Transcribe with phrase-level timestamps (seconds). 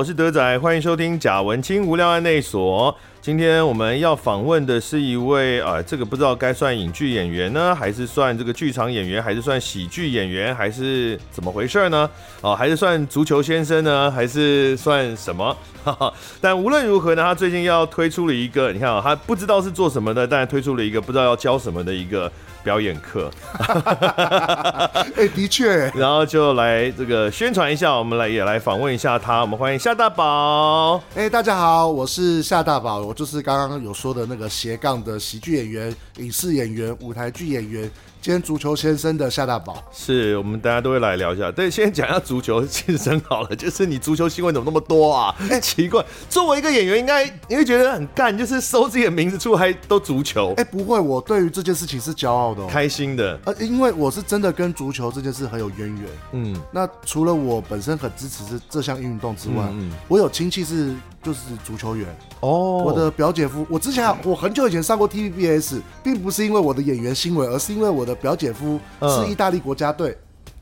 [0.00, 2.96] 我是德仔，欢迎收听贾文清无聊案内所。
[3.20, 12.08] 今天我们要访问的是一位啊，这个不知道该算影剧演员呢，还是算这个剧场演员，还是算喜剧演员，还是怎么回事呢？
[12.40, 15.54] 哦，还是算足球先生呢，还是算什么？
[15.84, 22.32] 哈哈，但无论如何呢，他最近要推出了一个，你看啊，他不知道是做什么的，但推出了一个不知道要教什么的一个。
[22.62, 23.30] 表演课，
[25.16, 31.02] 哎，的确，然后就来这个宣传一下，我们来也来访问一下他，我们欢迎夏大宝。
[31.14, 37.90] 哎，大家好，我是夏大宝，我就是刚刚有说的那个斜杠的喜剧演员、影视演员、舞台剧演员。
[38.22, 41.50] 今天足球先生的夏大宝，是我们大家都会来聊一下。
[41.50, 45.34] 对，先讲一下足球先生好了，就是你足球新闻怎么那么多啊？
[45.50, 50.52] 哎，奇怪，作为一个演员，应该你会觉得很干，就是搜自己的名字出来都足球。
[50.58, 53.40] 哎，不会，我对于这件事情是骄傲的，开心的。
[53.46, 56.04] 呃，因为我是真的跟足球这件事很有渊源。
[56.32, 60.94] 嗯，那除了我本身很支持这这项运动之外，嗯，我有亲戚是。
[61.22, 62.08] 就是足球员
[62.40, 70.16] 哦，我的表姐夫，我之前我很久以前上过 TVBS，并不是因为我的演员新闻，而是因为我的表姐夫是意大利国家队。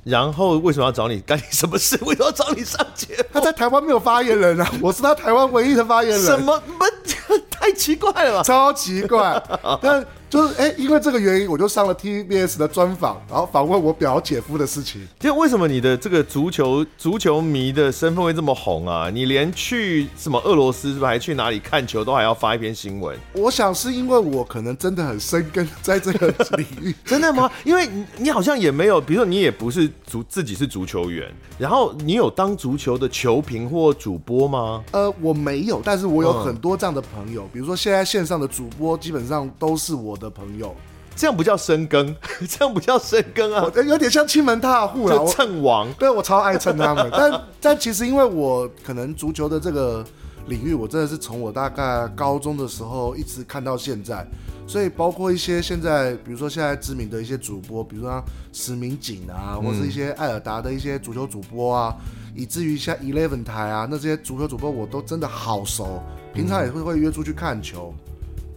[0.04, 1.20] 然后为什么要找你？
[1.20, 1.98] 干你什么事？
[2.02, 3.24] 为什么要找你上节目？
[3.34, 6.22] 他在台湾没有发言人啊， 我是他台湾唯一的发言人。
[6.22, 6.62] 什么？
[7.50, 8.42] 太奇怪了吧？
[8.42, 9.42] 超奇怪，
[9.82, 10.04] 但。
[10.28, 15.06] 就是哎、欸，因为这个原因，我就上了 TBS 的专访，然后访问我表姐夫的事情。
[15.18, 19.08] 就为什么你的这个足球足球迷的身份会这么红啊？
[19.10, 23.16] 你连去什么俄罗斯是不是还去哪里看球都还要发一篇新闻？
[23.32, 26.94] 我想是因为我可能真的很深根在这个领域。
[27.06, 27.50] 真的吗？
[27.64, 34.84] 因为你你好像也没有，比如说你也不是足自己是足球员，然后你有当足球的球评或主播吗？
[34.92, 40.74] 呃，我没有，但是我有很多这样的朋友，嗯、比如说现在线上的主播基本上都是我的朋友，
[41.16, 42.14] 这样不叫深耕，
[42.48, 45.92] 这样不叫深耕啊，有点像亲门踏户了，蹭王。
[45.98, 50.04] 对，我超爱蹭他们， 但但其实因为我可能足球的这个
[50.46, 54.26] 领域，我真的是从我大概高中的时候一直看到现在，
[54.66, 61.94] 所以包括一些现在，比如说现在知名的一些主播，比如说石明景啊，或是一些艾尔达的一些足球主播啊，
[62.34, 66.02] 以至于像 Eleven 台啊，那些足球主播我都真的好熟，
[66.32, 67.92] 平常也会会约出去看球。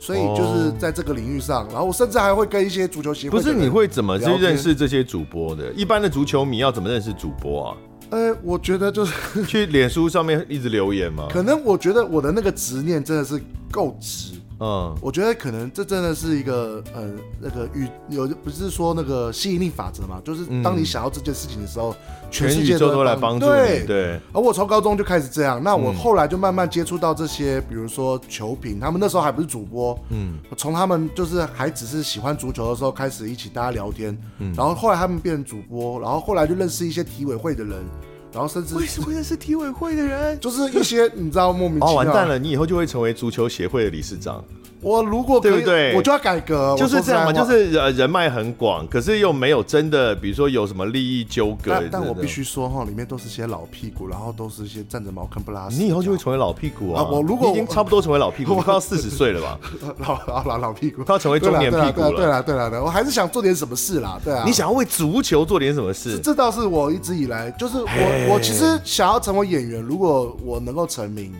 [0.01, 3.37] 所以就是在这个领域上，然后我甚至还会跟一些足球协会。
[3.37, 5.71] 不是，你会怎么去认识这些主播的？
[5.73, 7.77] 一般的足球迷要怎么认识主播啊？
[8.09, 11.27] 呃，我觉得就是去脸书上面一直留言嘛。
[11.29, 13.39] 可能我觉得我的那个执念真的是
[13.69, 14.30] 够直。
[14.63, 20.21] 嗯，我觉得可能这真的是一个呃，那个与有不是说那个吸引力法则嘛？
[20.23, 23.51] 就是当你想要这件事情的时候，嗯、全世界都，都来帮助你。
[23.51, 24.19] 对对。
[24.31, 37.83] 而我从高中就开始这样，那我后来就慢慢接触到这些，比如说球评，他们那时候还不是主播，嗯，从他们就是还只是喜欢足球的时候开始一起大家聊天，嗯，然后后来他们变成主播，然后后来就认识一些体委会的人。
[38.33, 40.39] 然后甚至为什么认识体委会的人？
[40.39, 41.91] 就是一些你知道莫名其妙。
[41.91, 42.39] 哦，完蛋了！
[42.39, 44.43] 你以后就会成为足球协会的理事长。
[44.81, 45.95] 我如果对不对？
[45.95, 51.71] 我就要改革，就是这样嘛，就是呃人脉很广，可是又没有真的，比如说有什么利益纠葛。
[51.71, 55.77] 但但我必须说哈，里面都是些老屁股，然后都是一些站着茅坑不拉屎。
[55.77, 57.03] 你以后就会成为老屁股啊！
[57.03, 59.59] 我如果已经差不多成为老屁股， 我快要四十岁了吧？
[59.99, 62.11] 老老老老屁股，他要成为中年屁股了。
[62.11, 64.19] 对了对了对，我还是想做点什么事啦。
[64.23, 66.19] 对啊，你想要为足球做点什么事？
[66.19, 71.31] 这倒是我一直以来就是我我其实想要成为演员，如果我能够成名，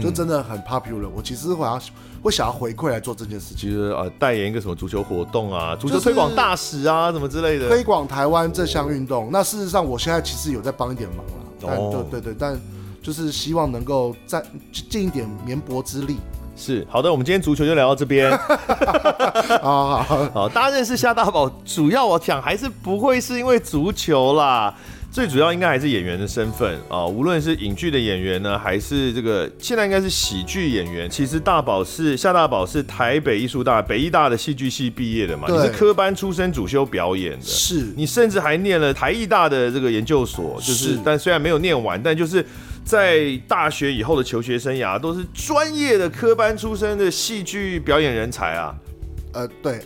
[0.00, 1.08] 就真的很 popular。
[1.14, 1.80] 我其实会要。
[2.22, 9.28] 会想要回馈来做这件事情，就是呃代言一个什么足球活动啊，足球推广大使啊，什么之类的，推广台湾这项运动。
[9.32, 12.56] 那事实上，我现在其实有在帮一点忙啦，但对对对，但
[13.02, 14.40] 就是希望能够再
[14.88, 16.18] 尽一点绵薄之力。
[16.54, 18.30] 是好的，我们今天足球就聊到这边。
[19.60, 24.72] 好好好，好，大家认识夏大宝，主要我讲还是不会是因为足球啦。
[25.12, 31.08] 最主要应该还是演员的身份啊，无论是影剧的演员呢，还是这个现在应该是喜剧演员。
[31.08, 42.42] 其实大宝是夏大宝是台北艺术大北艺大的戏剧系毕业的嘛，你是科班出身，主修表演的，是你甚至还念了台艺大的这个研究所，就是，是但虽然没有念完，但就是
[42.82, 48.74] 在大学以后的求学生涯都是专业的科班出身的戏剧表演人才啊。
[49.34, 49.80] 呃，对，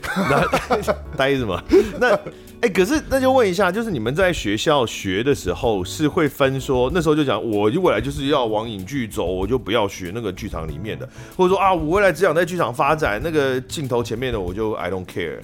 [1.17, 1.61] 呆什么？
[2.01, 2.17] 那
[2.63, 11.07] 哎、欸，可是那就问一下，就是你们在学校学的时候是会分说，那时候就讲，我未来就是要往影剧走，我就不要学那个剧场里面的，
[11.37, 15.39] 或者说啊，我未来只想在剧场发展，那个镜头前面的我就 I don't care，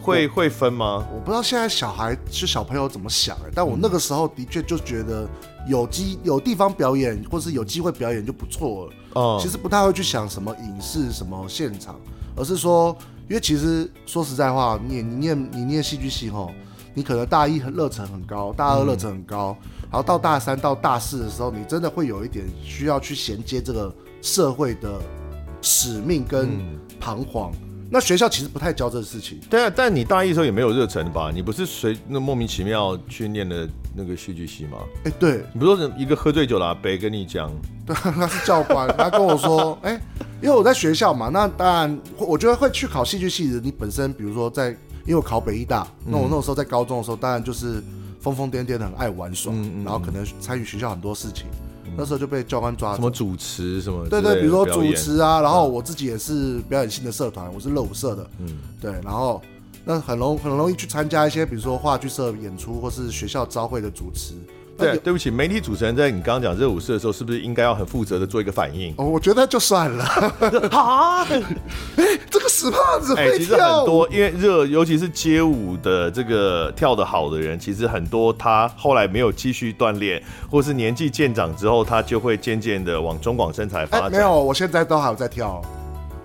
[0.00, 1.06] 会会分吗？
[1.12, 5.28] 我不知道现在小孩是小朋友怎么想哎，但我那个时候的确就觉得
[5.68, 8.92] 有机有地方表演，或是有机会表演就不错了。
[9.12, 12.00] 哦、嗯，其实不太会去想什么影视什么现场，
[12.34, 12.96] 而是说。
[13.28, 16.50] 因为其实说实在话，你你念你念戏剧系吼，
[16.94, 25.00] 你可能大一热忱很高，大二热忱很高，嗯，然后到大三到大四的时候，你真的会有一点需要去衔接这个社会的
[25.60, 26.58] 使命跟
[27.00, 27.52] 彷徨。
[27.52, 29.38] 嗯那学校其实不太教这个事情。
[29.48, 31.30] 对啊，但你大一的时候也没有热忱吧？
[31.32, 34.78] 你不是随那莫名其妙去念的那个戏剧系吗？
[35.04, 37.50] 哎、欸，对，你不是一个喝醉酒了阿伯跟你讲？
[37.86, 40.00] 对， 他是教官，他跟我说， 哎、欸，
[40.42, 44.70] 因为我在学校嘛，那当然，我觉得会去考戏剧系的，你本身比如说在，
[45.04, 47.82] 因为我考北艺大，那我那个时候在高中的时候，当然就是
[48.20, 51.46] 疯疯癫癫的，很爱玩耍，嗯嗯，然后可能参与学校很多事情。
[51.96, 54.08] 那时候就被教官抓，什么主持什么？
[54.08, 59.40] 对对，比如说主持啊，然后我自己也是表演性的社团，我是热舞社的，嗯，对，然后
[59.84, 64.34] 那很容很容易去参加一些，比如说话剧社演出或是学校招会的主持。
[64.78, 68.94] 对，对不起，媒体主持人在你刚刚讲热舞社的时候，是不是应该要很负责的做一个反应？
[68.98, 70.04] 哦，我觉得就算了。
[70.70, 71.24] 啊，
[71.96, 73.32] 哎，这个死胖子会跳舞。
[73.34, 84.10] 哎，其实很多，因为热，尤其是街舞的这个跳得好的人，其实很多他后来没有继续锻炼，或是年纪渐长之后，他就会渐渐的往中广身材发展。
[84.10, 85.62] 没有，我现在都还有在跳。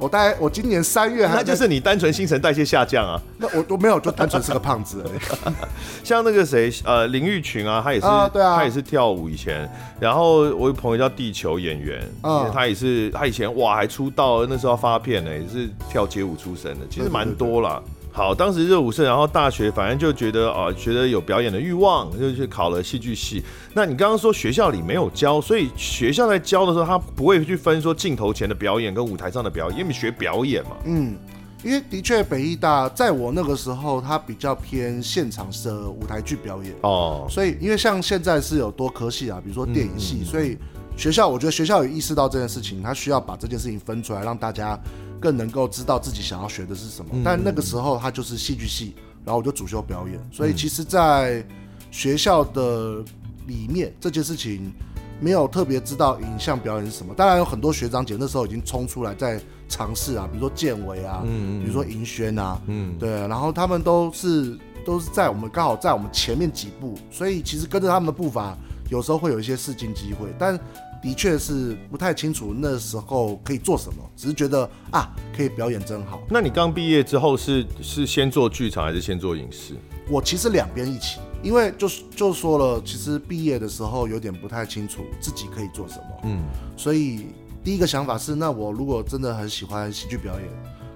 [0.02, 3.22] 我大概我今年三月还，那就是你单纯新陈代谢下降啊。
[3.38, 5.54] 那我都没有，就单纯是个胖子而已。
[6.04, 9.70] 像那个谁，呃，林玉群啊，他也是，啊对啊，他也是跳舞以前。
[10.00, 17.80] 然后我有朋友叫地球演员，嗯、他也是，他以前哇还出道，那时候发片呢，也是跳街舞出身的，其实蛮多啦。
[18.14, 23.42] 好，当时热舞社，然后大学反正就觉得啊，觉得有表演的欲望，就去考了戏剧系。
[23.74, 30.72] 那你刚刚说学校里没有教，所以学校在教的时候，他不会去分说镜头前的表演跟舞台上的表演，因为你学表演嘛。
[30.84, 31.16] 嗯，
[31.64, 37.26] 因为的确北艺大在我那个时候，它比较偏现场的舞台剧表演哦。
[37.30, 40.58] 所以因为像现在是有多科系啊，比如说电影系，嗯嗯、所以
[40.96, 44.80] 学校我觉得学校有意识到这件事情，他需要把这件事情分出来，让大家。
[45.22, 51.46] 更能够知道自己想要学的是什么，嗯、但那个时候他就是戏剧系，然后我就主修表演，所以其实，在
[51.92, 53.04] 学校的
[53.46, 54.74] 里面这件事情
[55.20, 57.14] 没有特别知道影像表演是什么。
[57.14, 59.40] 当然有很多学长姐那时候已经冲出来在
[59.70, 68.58] 尝试啊，比如说建伟啊，嗯，比如说银轩啊，嗯，对，然后他们都是都是在我们刚好在我们前面几步，所以其实跟着他们的步伐，
[68.92, 70.60] 有时候会有一些试镜机会，但。
[71.02, 76.22] 的确是不太清楚那时候可以做什么，只是觉得啊，可以表演真好。
[76.30, 79.74] 那你刚毕业之后是是先做剧场还是先做影视？
[80.08, 86.44] 我其实两边一起，因为就就说了，其实毕业的时候有点不太清楚自己可以做什么，嗯，
[86.78, 87.30] 所以
[87.64, 90.48] 第一个想法是，那我如果真的很喜欢喜剧表演，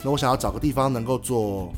[0.03, 1.73] 那我想要找个地方能够做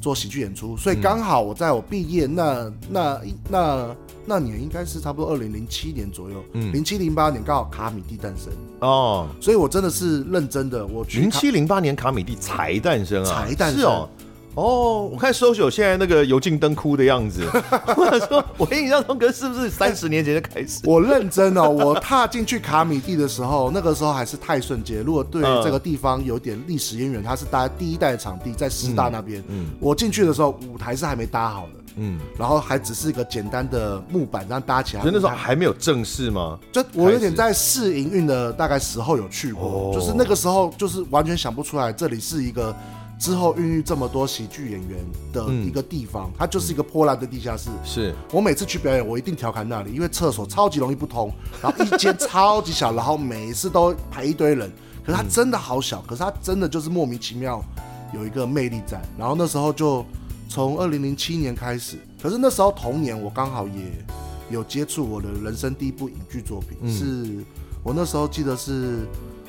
[0.00, 3.96] 做喜剧演出，所以刚好我在我毕业那那那。
[4.26, 8.52] 那那年应该是差不多二零零七年左右，嗯，零七零八年刚好卡米蒂诞生。
[8.80, 14.08] 哦，所以我真的是认真的，我零七零八年卡米蒂才诞生啊，才诞生，是哦，
[14.54, 17.46] 哦，我看 social 现在那个油尽灯枯的样子，
[17.94, 20.80] 或者说我印象中，哥是不是三十年前就开始？
[20.84, 31.81] 我认真哦，我踏进去卡米蒂的时候，那个时候还是泰顺街，如果对这个地方有点历史渊源，它是搭第一代的场地在师大那边，嗯，嗯，我进去的时候舞台是还没搭好的。
[31.96, 36.58] 嗯，然后还只是一个简单的木板这样搭起来，那时候还没有正式吗？
[36.72, 42.74] 就我有点在试营运的大概时候有去过，哦，就是那个时候就是完全想不出来这里是一个
[43.18, 44.98] 之后孕育这么多喜剧演员
[45.32, 47.70] 的一个地方，嗯，它就是一个破烂的地下室。
[47.84, 48.14] 是。
[48.32, 51.32] 我每次去表演，我一定调侃那里，因为厕所超级容易不通，
[51.62, 54.70] 然后一间超级小，然后每一次都排一堆人，
[55.04, 57.62] 可是它真的好小，可是它真的就是莫名其妙
[58.14, 60.04] 有一个魅力在，然后那时候就。
[60.52, 64.04] 从二零零七年开始，可是那时候同年我刚好也
[64.50, 67.44] 有接触我的人生第一部影剧作品，嗯、是
[67.82, 68.98] 我那时候记得是。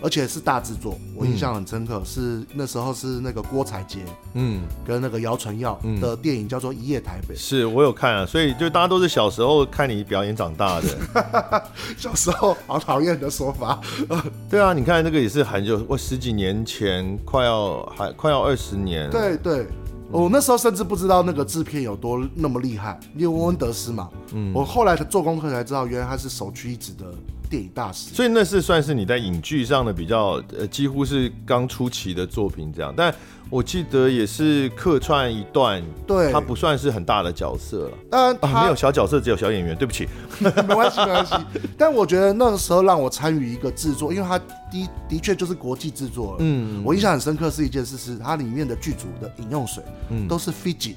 [0.01, 3.99] 而且是大制作，我印象很深刻，嗯、是那时候是那个郭采洁，
[4.33, 11.63] 嗯，跟那个姚淳耀的电影叫做《一夜台北》，是我有看啊，所以就大家都是小时候看你表演长大的，
[11.97, 13.79] 小时候好讨厌的说法，
[14.51, 19.65] 对啊，你看那个也是很久，我十几年前，快要还快要二十年，对对。
[20.13, 24.09] 我那时候甚至不知道那个制片有多那么厉害，因为温恩德斯嘛。
[24.31, 27.05] 嗯，我后来做功课才知道，原来他是首屈一指的
[27.53, 28.09] 电影大师。
[28.15, 32.91] 所以那是算是你在影剧上的比较呃，几乎是刚出期的作品这样。
[32.97, 33.13] 但
[33.51, 37.97] 我记得也是客串一段，对，他不算是很大的角色了。
[38.09, 39.77] 当然没有小角色，只有小演员。
[39.77, 40.07] 对不起，
[40.41, 41.35] 没关系，没关系。
[41.77, 46.37] 但我觉得那个时候让我参与一个制作，因为他的的确就是国际制作了。
[46.39, 50.95] 嗯，我印象很深刻是一件事，是它里面的剧组的饮用水，嗯，都是 Fiji。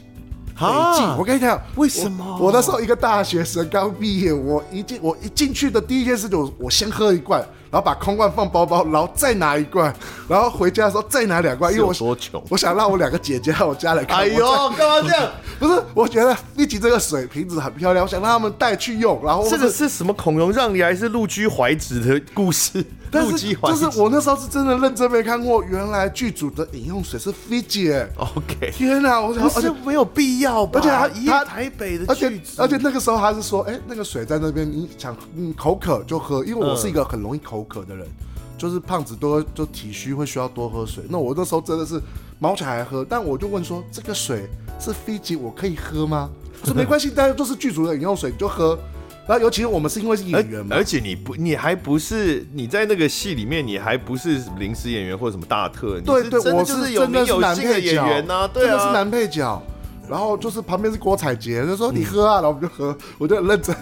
[0.59, 1.17] 啊！
[1.19, 2.39] 我跟你讲，为什么？
[2.41, 9.95] 我那时候一个大学生刚毕业，我一进我一进去的第一件事就我先喝一罐，然后把空罐放包包，然后再拿一罐，
[10.29, 14.19] 然后回家的时候再拿两罐，因为我多穷，我想让我两个姐姐和我家来看。
[14.19, 15.31] 哎呦，干嘛这样？
[15.59, 19.21] 不是，我觉得立即这个水瓶子很漂亮，我想让他们带去用。
[19.25, 22.85] 然后这个是什么孔融让梨还是陆居怀子的故事？
[23.11, 28.07] 但是就是我那时候是真的认真没看过，原来剧组的饮用水是 Fiji。
[28.17, 30.81] OK，天哪，我想而且没有必要吧？
[30.81, 31.09] 而且他
[31.39, 38.07] 他台北的，而且而且那个时候他是说，哎，那个水在那边，你想嗯口渴就喝，因为我是一个很容易口渴的人，
[38.59, 41.05] 就是胖子多就体虚会需要多喝水。
[41.09, 42.01] 那我那时候真的是
[42.39, 44.49] 毛起来喝，但我就问说，这个水
[44.79, 46.29] 是 Fiji，我可以喝吗？
[46.63, 48.79] 我说没 关系，大家都是剧组的饮用水，你就喝。
[49.27, 59.63] 然后，尤其是我们是因为是演员嘛，而且你不，你还不是你在那个戏里面，你还不是临时演员或者什么大特，对对，我是有名有姓的演员呐，对啊，真的是男配角。
[60.09, 63.75] 然后就是旁边是郭采洁，就说你喝啊，然后我们就喝，我就很认真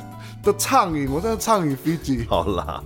[0.43, 2.27] 的畅饮，我在畅饮 Fiji。
[2.27, 2.83] 好啦，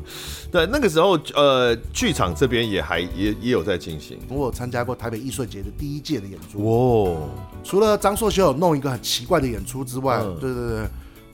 [0.51, 4.19] 对，那个时候呃，剧场这边也还也也有在进行。
[4.29, 6.59] 我有参加过台北艺术节的第一届的演出。
[6.69, 7.29] 哦，
[7.63, 10.89] 除了张硕修有弄一个很奇怪的演出之外，对对对。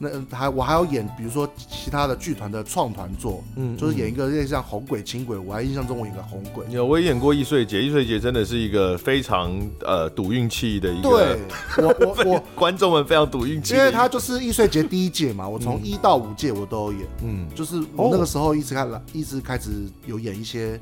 [0.05, 5.39] 那还我还要演，比如说其他的剧团的创团作，嗯，就是演一个有点像红鬼、青鬼。
[5.39, 6.65] 我还印象中我演个红鬼。
[6.71, 11.09] 有，我也演过易碎节，易碎节真的是一个非常呃赌运气的一个。
[11.09, 11.41] 对，
[11.85, 19.71] 我我我观众们非常赌运气，因为他就是易碎节第一届嘛，我从一到五届我都有演，嗯，就是我那个时候一直开了，一直开始
[20.07, 20.79] 有演一些。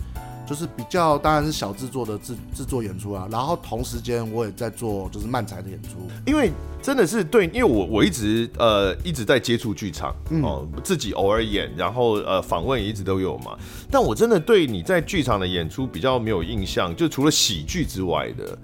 [0.47, 6.51] 就是比较当然是小制作的制制作演出啊，然后同时间我也在做就是漫才的演出，因为
[6.83, 10.11] 真的是对，因为我我一直呃一直在接触剧场
[10.43, 13.57] 哦，嗯、自己偶尔演，然后呃访问也一直都有嘛，
[13.91, 18.59] 但我真的对你在剧场的演出比较没有印象，就除了喜剧之外的。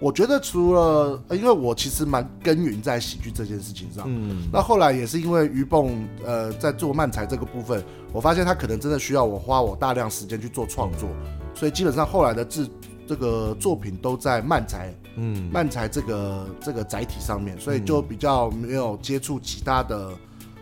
[0.00, 11.08] 我觉得除了，因为我其实蛮耕耘在喜剧这件事情上，嗯，那后来也是因为于蹦，呃，在做漫才这个部分，我发现他可能真的需要我花我大量时间去做创作，
[11.54, 12.68] 所以基本上后来的制
[13.06, 20.10] 这个作品都在漫才，嗯，漫才这个这个载体上面，所以就比较没有接触其他的。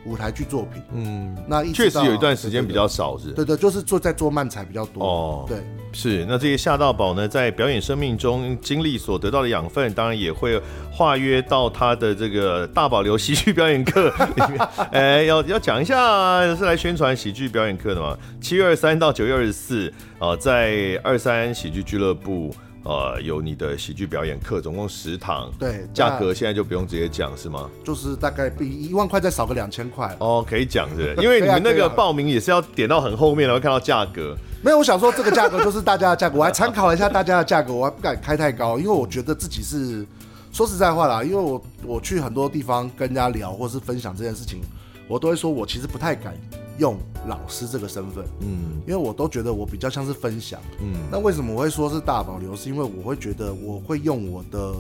[0.07, 5.59] 舞台剧作品，嗯，那确实有一段时间比较少，是，对对，就是做在做漫才比较多哦，对，
[5.93, 6.25] 是。
[6.29, 10.61] 那这些夏道宝呢，在表演生命中经历所得到的养分，当然也会
[10.93, 14.69] 化约到他的这个大保留喜剧表演课 里面。
[14.93, 18.17] 哎，要要讲一下，是来宣传喜剧表演课的嘛？
[18.41, 22.55] 七月二十三到九月二十四，啊，在二三喜剧俱乐部。
[22.87, 25.51] 呃，有你的喜剧表演课，总共十堂。
[25.59, 27.69] 对，价格现在就不用直接讲是吗？
[27.83, 30.15] 就是大概比一万块再少个两千块。
[30.21, 34.37] 哦，可以讲是，是， 因为你们那个报名也是要点到很后面，然后看到价格。
[34.63, 40.07] 没有，我想说这个价格就是大家的价格，我还参考了一下大家的价格，我还不敢开太高，因为我觉得自己是
[40.53, 44.61] 说实在话啦，因为我我去很多地方跟人家聊或是分享这件事情，
[45.09, 46.33] 我都会说我其实不太敢。
[46.79, 52.55] 用老师这个身份，嗯，因为我都觉得我比较像是分享，嗯，那为什么我会说是大保留？
[52.55, 54.75] 是因为我会觉得我会用我的，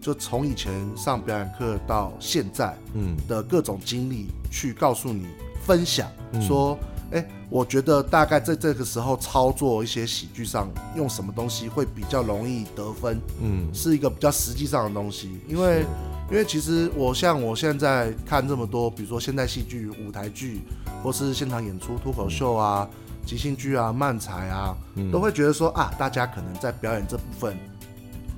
[0.00, 3.16] 就从以前上表演课到现在，嗯。
[3.28, 5.26] 的各种经历去告诉你
[5.64, 6.78] 分享，说，
[7.10, 15.84] 哎，我觉得大概在这个时候操作一些喜剧上用什么东西会比较容易得分，嗯，是一个比较实际上的东西，因为。
[16.32, 20.62] 因为其实我像我现在看这么多，比如说现代戏剧、舞台剧，
[21.02, 22.88] 或是现场演出、脱口秀啊、
[23.26, 24.74] 即兴剧啊、漫才啊，
[25.12, 27.54] 都会觉得说啊，大家可能在表演这部分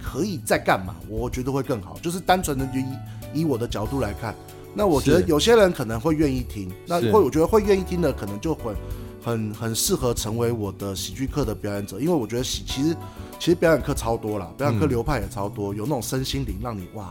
[0.03, 0.97] 可以再干嘛？
[1.09, 1.97] 我觉得会更好。
[2.03, 2.85] 就是单纯的就以
[3.33, 4.35] 以我的角度来看，
[4.75, 8.75] 那我觉得有些人可能会愿意听，那会我觉得会愿意听的，可能就会
[9.23, 12.97] 很很适合成为我的喜剧课的表演者，因为我觉得喜其实
[13.39, 17.09] 其实表演课超多啦，表演课流派也超多，有那种身心灵让你哇。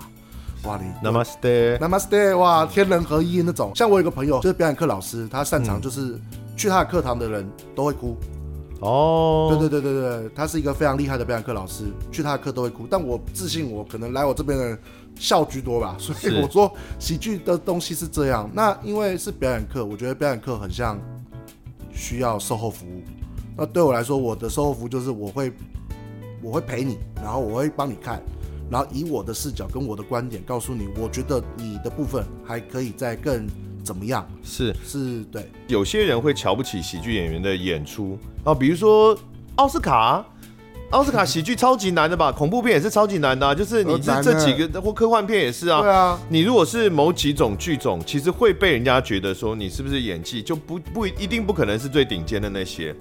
[0.64, 3.72] 哇，你 Namaste，Namaste，哇，天人合一那种。
[3.76, 6.18] 像我有个朋友，就是表演课老师，他擅长就是
[6.56, 8.16] 去他的课堂的人都会哭。
[8.80, 12.86] 哦，对对对对对，他是一个非常厉害的表演课老师，去他的课都会哭。
[12.90, 14.78] 但我自信，我可能来我这边的人
[15.16, 18.50] 笑居多吧，所以我说喜剧的东西是这样。
[18.54, 21.00] 那因为是表演课，我觉得表演课很像
[21.94, 23.02] 需要售后服务。
[23.56, 25.52] 那对我来说，我的售后服务就是我会
[26.42, 28.22] 我会陪你，然后我会帮你看，
[28.74, 33.48] 然后以我的视角跟我的观点告诉你，我觉得你的部分还可以再更。
[33.84, 34.26] 怎么样？
[34.42, 35.46] 是是，对。
[35.68, 39.14] 有些人会瞧不起喜剧演员的演出啊，比如说
[39.56, 40.26] 奥斯卡，
[40.92, 42.32] 奥斯卡喜剧超级难的吧？
[42.32, 45.82] 恐怖片也是超级难的啊，就是你这这几个或科幻片也是啊。
[45.82, 52.96] 对啊，你如果是某几种剧种，其实会被人家觉得说你是不是演技就不不一定不可能是最顶尖的那些。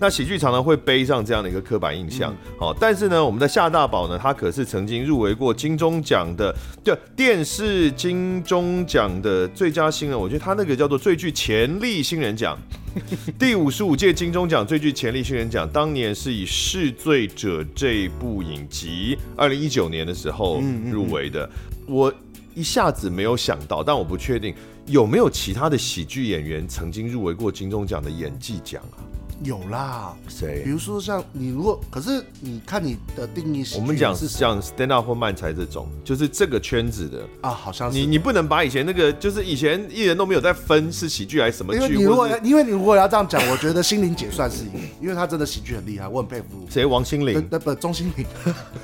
[0.00, 12.56] 那喜剧常常会背上这样的一个刻板印象，好、嗯，但是呢，我们的夏大宝呢，他可是曾经入围过金钟奖的，就，电视金钟奖的最佳新人，我觉得他那个叫做最具潜力新人奖，
[13.36, 20.62] 第五十五届金钟奖最具潜力新人奖，当年是以《试罪者》这部影集，二零一九年的时候
[20.92, 21.50] 入围的，
[21.88, 22.12] 我
[22.54, 24.54] 一下子没有想到，但我不确定
[24.86, 29.02] 有没有其他的喜剧演员曾经入围过金钟奖的演技奖啊。
[29.44, 30.62] 有啦，谁？
[30.64, 41.80] 比如说像你，如果可是你看你的定义是，我们讲是像 stand up 或漫才这种，就是这个圈子的啊，好像是你你不能把以前那个，就是以前艺人都没有在分是喜剧还是什么剧。
[41.80, 46.66] 因为你如果因为你如果要这样讲，我觉得心灵姐算是一个，因为他真的喜剧很厉害，我很佩服。
[46.68, 46.84] 谁？
[46.84, 47.40] 王心凌？
[47.40, 48.26] 不，钟心凌。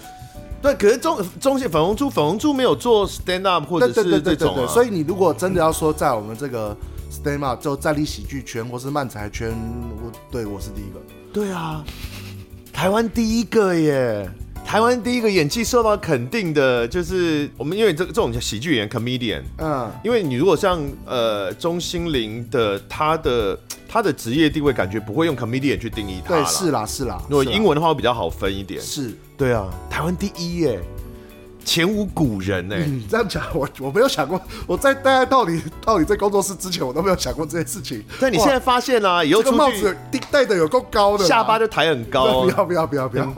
[0.62, 6.76] 对，可是中中线粉红猪，粉红猪没有做 stand up 或者是这种、所以你如果真的要说在我们这个。
[7.24, 11.00] Stand up 就站立喜剧圈或是漫才圈，我对我是第一个。
[11.32, 11.82] 对啊，
[12.70, 14.28] 台湾第一个耶！
[14.62, 19.42] 台湾第一个演技受到肯定的，就是我们因为这这种叫喜剧演员 comedian。
[19.58, 26.34] 嗯，因为你如果像呃钟欣凌的，他的他的职业地位，感觉不会用 comedian 去定义他。
[26.34, 27.22] 对，是啦是啦。
[27.28, 28.80] 如果英文的话，会比较好分一点。
[28.80, 30.80] 是，对啊，台湾第一耶！
[31.64, 32.84] 前无古人呢、欸？
[32.86, 34.40] 你、嗯、这样讲，我我没有想过。
[34.66, 38.04] 我在待在到底到底在工作室之前，我都没有想过这件事情。
[38.20, 39.96] 但你现在发现啦、啊，以后出去、这个、帽子
[40.30, 42.42] 戴的有够高的，下巴就抬很高。
[42.42, 43.34] 不要不要不要不要！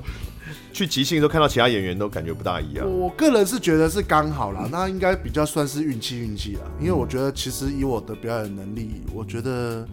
[0.73, 2.87] 去即兴的时候看到其他演员都感觉不大一样。
[2.87, 6.63] 我个人是觉得是刚好啦，那应该比较算是运气运气啦。
[6.79, 9.89] 因为我觉得其实以我的表演能力，我觉得，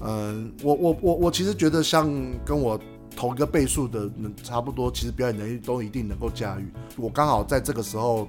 [0.00, 2.08] 嗯，我我我我其实觉得像
[2.44, 2.78] 跟我。
[3.18, 6.68] 同一个倍数的能差不多，其实表演能力都一定能够驾驭。
[6.96, 8.28] 我刚好在这个时候，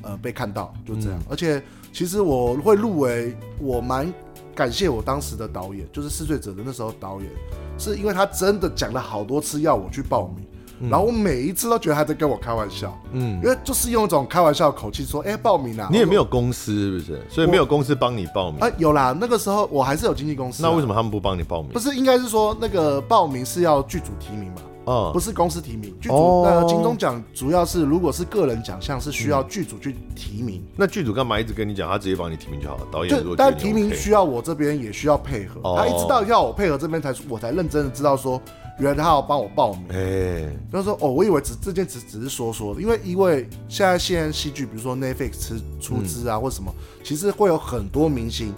[0.00, 1.18] 呃，被看到，就这样。
[1.18, 4.10] 嗯、而且，其实我会入围，我蛮
[4.54, 7.28] 感谢我当时的导演，就是《嗜罪者》的那时候导演，
[7.76, 10.46] 是因为他真的讲了好多次要我去报名。
[10.90, 15.88] 然后我每一次都觉得他在跟我开玩笑，嗯，因为就是用一种开玩笑的口气说，哎，报名啊。
[15.90, 17.22] 你也没有公司是不是？
[17.28, 18.60] 所以没有公司帮你报名。
[18.60, 20.62] 哎，有啦，那个时候我还是有经纪公司。
[20.62, 21.70] 那为什么他们不帮你报名？
[21.70, 24.62] 不是，应该是说那个报名是要剧组提名嘛？
[24.84, 25.94] 嗯，不是公司提名。
[26.00, 30.64] 剧组呃，金钟奖主要是如果是个人奖项是需要剧组去提名。
[30.74, 32.86] 那剧组干嘛一直跟你讲，他直接帮你提名就好了？
[32.90, 38.42] 导演但提名需要我这边也需要配合，他一直到要我配合这边才我才认真的知道说。
[38.78, 48.52] 原来他要帮我报名，哎、欸，他说哦，我以为只这件只只是说说的，因为因为现在现在戏剧，比如说 Netflix 出出资啊，嗯、或什么，其实会有很多明星，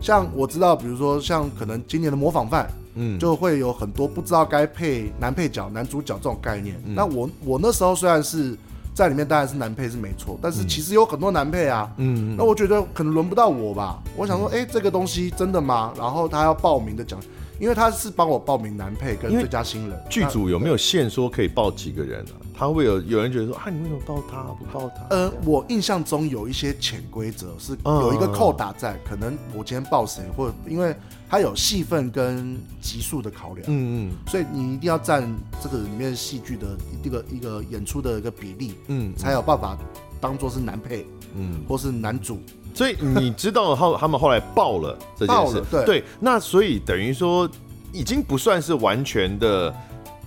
[0.00, 6.80] 像我知道，比如说像可能今年的模仿犯，嗯，就会有很多不知道该配男配角、男主角这种概念。
[6.86, 8.56] 嗯、那我我那时候虽然是
[8.94, 14.02] 在里面，当然是男配是没错，但是其实有很多男配啊，嗯，那我觉得可能轮不到我吧。
[14.16, 15.92] 我想说，哎、欸，这个东西真的吗？
[15.96, 17.20] 然后他要报名的奖。
[17.58, 22.38] 因为他是帮我报名男配跟最佳新人，剧组有没有限说可以报几个人啊？
[22.56, 25.06] 他会有有人觉得说啊，你为什么报他不报他？
[25.10, 30.94] 呃，我印象中有一些潜规则是有一个扣打在，可能我今天报谁，或者因为
[31.28, 35.28] 他有戏份跟集数的考量，嗯嗯，所以你一定要占
[35.62, 39.78] 这个里面戏剧的一个一个演出的一个比例，嗯，才有办法
[40.20, 42.40] 当做是男配，嗯，或是男主。
[42.78, 47.50] 所以你知道后他们后来爆了这件事，对，对，那所以等于说
[47.92, 49.74] 已经不算是完全的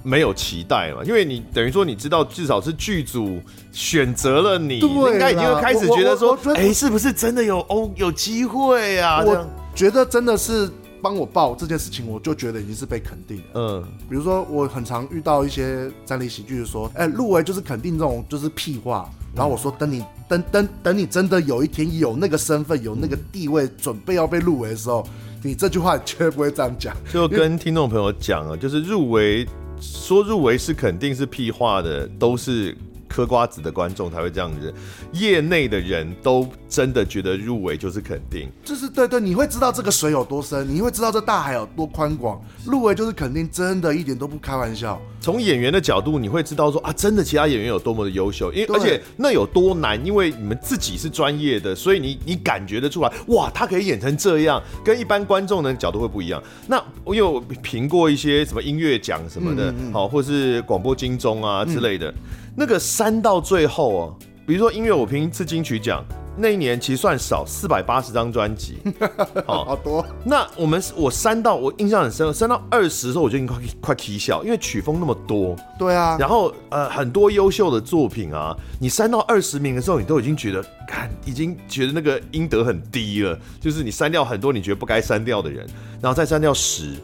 [0.04, 3.40] 没有期待了，因为你等于说你知道至少是剧组
[3.72, 9.24] 选择了你，应该已经会开始觉得说，哎、欸，是不是真的有哦有机会啊？
[9.24, 10.70] 我觉得真的是
[11.02, 13.44] 帮我报这件事情，我就觉得已经是被肯定了。
[13.54, 19.10] 嗯，比如说我很常遇到一些站立喜剧说，哎、欸，入围就是肯定这种就是屁话。
[19.34, 25.08] 然后我说，等你等等等你真的有一天有那个身份有那个地位，准备要被入围的时候，
[25.41, 26.96] 你这句话绝对不会这样讲。
[27.12, 29.48] 就跟听众朋友讲啊，就是入围
[29.80, 32.78] 说入围是肯定是屁话的，都是
[33.12, 34.74] 嗑瓜子的观众才会这样子，
[35.12, 45.00] 业内的人都真的觉得入围就是肯定，就是对对，你会知道这个水有多深，你会知道这大海有多宽广，入围就是肯定，真的一点都不开玩笑。
[45.19, 56.41] 从演员的角度，你会知道说啊，真的其他演员有多么的优秀，因为而且那有多难，因为你们自己是专业的，所以你你感觉得出来，哇，他可以演成这样，跟一般观众的角度会不一样。
[56.67, 62.12] 那我有评过一些什么音乐奖什么的，好、嗯嗯嗯，或是广播金钟啊之类的。
[62.52, 66.04] 嗯那个删到最后哦，比如说音乐，我评一次金曲奖，
[66.38, 68.78] 那一年其实算少，四百八十张专辑，
[69.48, 70.06] 好多。
[70.26, 75.56] 那我们我删到我印象很深，删到二十的时候我就已经快快啼笑，因为曲风那么多。
[75.80, 76.18] 对啊。
[76.20, 85.66] 然后呃很多优秀的作品啊，你删到二十名的时候，你都已经觉得，看已经觉得那个音德很低了，就是你删掉很多你觉得不该删掉的人，
[86.02, 86.96] 然后再删掉十，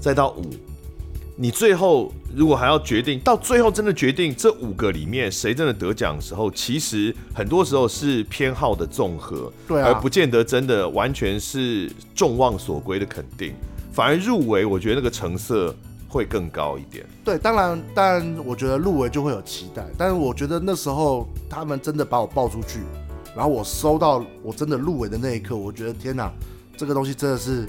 [0.00, 0.50] 再到五。
[1.34, 13.54] 你最后如果还要决定，到最后真的决定这五个里面谁真的得奖的时候，其实很多时候是偏好的综合，对啊，而不见得真的完全是众望所归的肯定。
[13.92, 15.74] 反而入围，我觉得那个成色
[16.06, 17.04] 会更高一点。
[17.24, 22.80] 对，当然，但，我觉得入围就会有期待，但是我觉得那时候他们真的把我抱出去，
[23.34, 26.30] 然后我收到我真的入围的那一刻，我觉得天哪，
[26.76, 27.66] 这个东西真的是。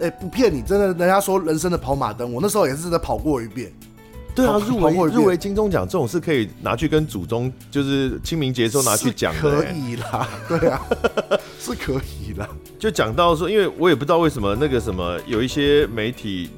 [0.00, 3.72] 哎、欸，不骗你，真的，人家说人生的跑马灯，我那时候也是在跑过一遍。
[4.34, 9.40] 对啊，入围入围金钟奖这种是可以拿去跟祖宗，就是清明节时候拿去讲的。
[9.40, 10.82] 可以啦，对啊，
[11.60, 12.48] 是可以啦。
[12.76, 16.50] 就讲到说，因为我也不知道为什么那个什么，有一些媒体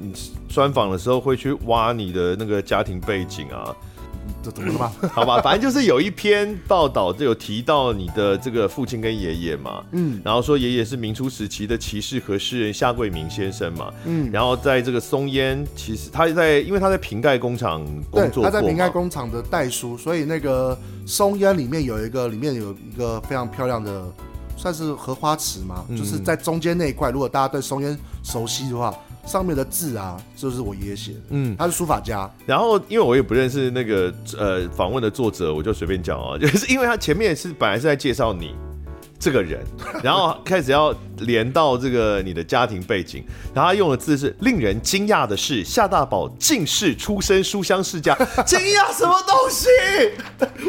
[0.49, 3.77] 专访的时候会去挖你的那个家庭背景啊。
[4.47, 4.93] 这怎么了吗？
[5.13, 24.05] 好吧，反正就是有一篇报道，就有提到你的这个父亲跟爷爷嘛，嗯，然后说爷爷是明初时期的骑士和诗人夏桂明先生嘛，嗯，然后在这个松烟，其实他在，因为他在瓶盖工厂工作，他在瓶盖工厂的代书，所以那个松烟里面有一个，里面有一个非常漂亮的，
[24.57, 28.95] 算是荷花池嘛，嗯，就是在中间那一块，如果大家对松烟熟悉的话。
[29.27, 31.19] 上面的字啊，就是我爷爷写的。
[31.31, 32.31] 嗯，他是书法家。
[32.47, 38.55] 然后，因为我也不认识那个呃访问的作者，我就随便讲啊， 就是因为他前面是本来是在介绍你
[39.19, 39.61] 这个人，
[40.03, 48.15] 然后开始要连到这个你的家庭背景，然后他用的字是令人惊讶的是夏大宝竟是出身书香世家，
[48.47, 49.69] 惊讶什么东西？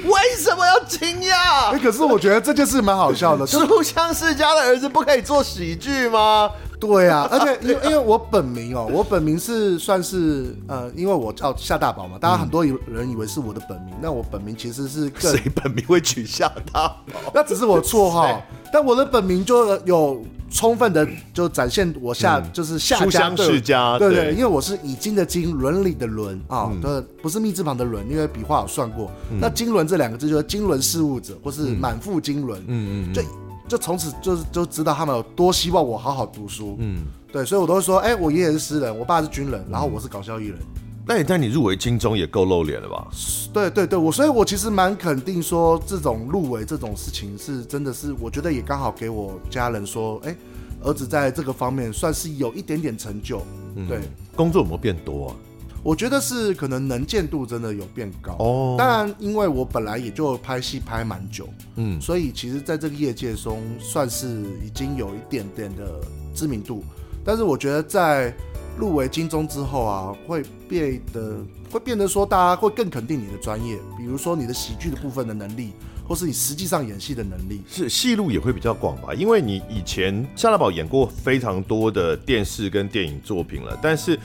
[0.06, 1.72] 为什么要惊讶？
[1.72, 6.50] 欸，可是我觉得这件事蛮好笑的，书香世家的儿子不可以做喜剧吗？
[6.80, 17.32] 对啊，而且因为因为我本名哦，我本名是算是呃，因为我叫夏大宝嘛，大家很多人以为是我的本名，那我本名其实是谁本名会取夏大宝？
[17.34, 33.24] 那只是我绰号，但我的本名就有充分的就展现我夏、嗯、就是夏书香世家，对对，对，因为我是以经的经，伦理的伦啊，对、嗯，不是密字旁的伦，因为笔画有算过，嗯、那经纶这两个字就是经纶事务者，或是满腹经纶，嗯嗯，嗯，就。
[33.68, 40.58] 就从此就是就知道他们有多希望我好好读书，嗯，对，所以我都会说，哎、欸，我爷爷是诗人，我爸是军人，然后我是搞笑艺人。
[41.06, 43.08] 那你在你入围金钟也够露脸了吧？
[43.54, 50.38] 对对对，我所以，我其实蛮肯定说，这种入围这种事情是真的是，我觉得也刚好给我家人说，哎、欸，
[50.84, 53.42] 儿子在这个方面算是有一点点成就。
[53.76, 54.00] 嗯、对，
[54.36, 55.36] 工作有没有变多啊？
[55.84, 58.76] 我觉得是可能能见度真的有变高哦。
[58.78, 64.28] 当然，因为我本来也就拍戏拍蛮久，嗯，所以其实在这个业界中算是
[64.66, 66.02] 已经有一点点的
[66.34, 66.84] 知名度。
[67.24, 68.34] 但是我觉得在
[68.78, 71.38] 入围金钟之后啊，会变得
[71.72, 75.72] 会变得说大家会更肯定你的专业，比如说你的喜剧的部分的能力，
[76.06, 77.62] 或是你实际上演戏的能力。
[77.68, 79.14] 是戏路也会比较广吧？
[79.14, 84.20] 因为你以前夏大宝演过非常多的电视跟电影作品了，但是。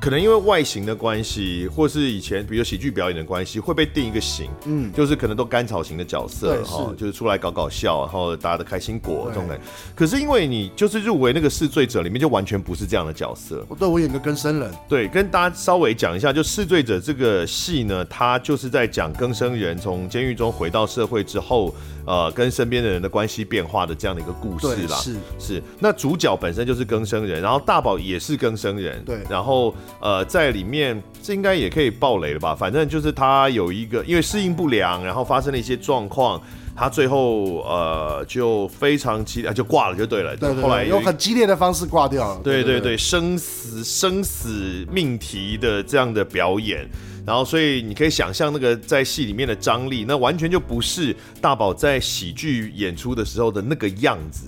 [0.00, 9.64] 可能因为外形的关系，或是以前比如喜剧表演的关系，会被定一个型，嗯，就是可能都甘草型的角色，哈，就是出来搞搞笑，然后大家的开心果这种感觉。
[9.94, 13.62] 可是因为你就是入围那个试罪者里面，就完全不是这样的角色。
[13.78, 14.72] 对，我演个更生人。
[14.88, 21.74] 对，跟大家稍微讲一下，就试罪者这个戏呢，它就是在讲更生人从监狱中回到社会之后，
[22.06, 24.96] 呃，跟身边的人的关系变化的这样的一个故事啦。
[24.96, 25.62] 是是。
[25.78, 29.74] 那主角本身就是更生人，然后大宝也是更生人，对，然后。
[30.00, 32.54] 呃，在里面这应该也可以爆雷了吧？
[32.54, 36.40] 反正就是他有一个，因为适应不良，然后发生了一些状况，
[36.74, 40.34] 他最后呃就非常激烈，就挂了就对了。
[40.36, 42.40] 对，对，对，后来用很激烈的方式挂掉了。
[42.42, 46.88] 对对对，生死生死命题的这样的表演，
[47.26, 54.46] 然后所以你可以想象那个在戏里面的张力，那完全就不是大宝在喜剧演出的时候的那个样子。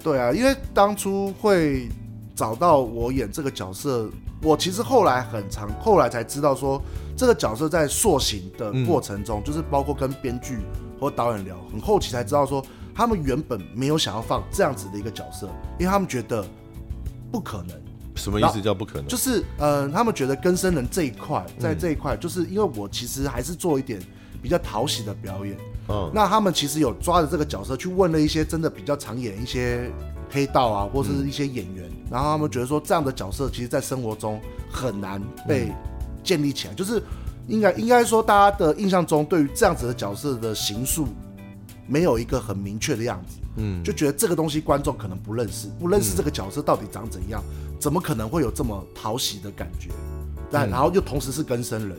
[0.00, 1.88] 对啊，因为当初会。
[2.36, 4.08] 找到我演这个角色，
[4.42, 6.80] 我其实后来很长，后来才知道说
[7.16, 10.58] 这个角色在塑形的过程中，嗯、就是包括跟编剧
[11.00, 12.62] 或导演聊，很后期才知道说
[12.94, 16.46] 他们原本没有想要放这样子的一个角色，因为他们觉得
[17.32, 17.74] 不可能。
[18.14, 19.06] 什么意思叫不可能？
[19.06, 24.00] 就是呃，他们觉得更生人这一块，在这一块，就是因为我其实还是做一点
[24.42, 25.56] 比较讨喜的表演。
[25.88, 29.90] 嗯，那他们其实有抓着这个角色去问了一些真的比较常演一些
[30.30, 35.72] 黑道啊，或是一些演员，嗯、然后他们觉得说这样的角色其实，在生活中很难被
[36.22, 37.02] 建立起来，嗯、就是
[37.46, 41.08] 应该应该说大家的印象中，对于这样子的角色的形塑，
[41.86, 43.38] 没有一个很明确的样子。
[43.58, 47.42] 嗯，就觉得这个东西观众可能不认识，不认识这个角色到底长怎样，
[47.80, 49.90] 怎么可能会有这么讨喜的感觉？
[50.50, 51.98] 但然后又同时是更生人。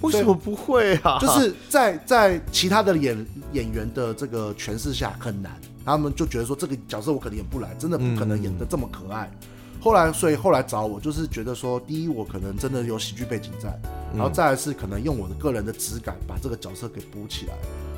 [0.00, 1.18] 为什么不会啊？
[1.18, 9.30] 就是在在其他的演演员的这个诠释下很难，他们就觉得说这个角色我可能演不来，真的不可能演得这么可爱。
[9.42, 9.48] 嗯、
[9.80, 13.76] 后来所以后来找我，就是觉得说，第一我可能真的有喜剧背景在，
[14.12, 17.54] 然后再来是可能用我的个人的质感把这个角色给补起来。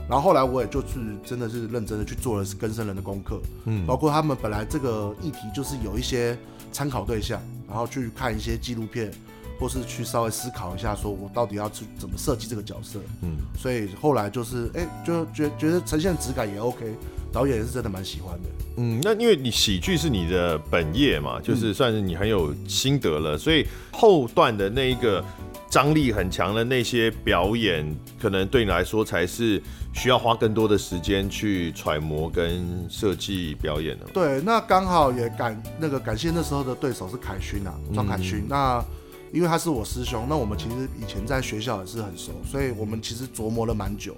[0.08, 6.38] 然后后来我也就是真的是认真的去做了是更生人的功课，嗯，包括他们本来这个议题就是有一些
[6.72, 9.10] 参考对象，然后去看一些纪录片。
[9.58, 16.96] 或是去稍微思考一下，说我到底要去怎么设计这个角色，嗯，所以后来就是，哎、欸，就觉觉得呈现质感也 OK，
[17.32, 25.24] 导演也是真的蛮喜欢的，嗯，那因为你喜剧是你的本业嘛，就是算是你很有心得了，嗯、所以后段的那一个
[25.68, 27.84] 张力很强的那些表演，
[28.20, 29.62] 可能对你来说才是
[29.92, 34.06] 需要花更多的时间去揣摩跟设计表演的。
[34.12, 38.84] 对，那刚好也感那个感谢那时候的对手是凯勋啊，张凯勋，嗯、那。
[39.32, 44.12] 因为他是我师兄，那我们其实以前在学校也是很熟，所以我们其实琢磨了蛮久。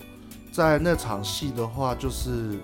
[0.50, 2.58] 在那场戏的话，就是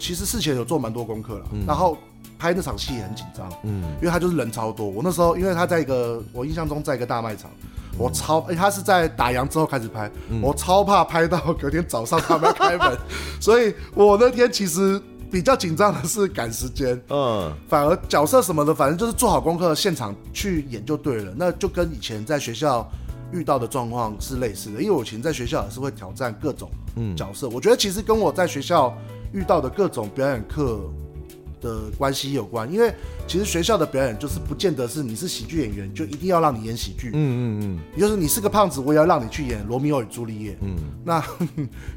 [0.00, 1.96] 其实事前有做蛮多功课了，嗯、然后
[2.38, 4.88] 拍那场戏也很紧张，嗯，因为他就是人超多。
[4.88, 7.50] 我那时候因为他在一个，我印象中在一个大卖场，
[7.96, 12.98] 我超，哎，他是在打烊之后开始拍，嗯、我超怕拍到隔天早上他们要开门，
[13.38, 15.00] 所以我那天其实。
[15.32, 21.32] 比较紧张的是赶时间，嗯，反而角色什么的，反正就是做好功课，现场去演就对了。
[21.36, 22.84] 那就跟以前在学校
[23.30, 26.68] 遇到的状况是类似的，因为我以前在学校也是会挑战各种
[27.16, 27.46] 角色。
[27.46, 28.92] 嗯，我觉得其实跟我在学校
[29.32, 30.80] 遇到的各种表演课
[31.60, 32.92] 的关系有关，因为
[33.26, 41.22] 其实学校的表演就是不见得是你是喜剧演员就一定要让你演喜剧，嗯嗯嗯，也就是你是个胖子，我也要让你去演罗密欧与朱丽叶，嗯，那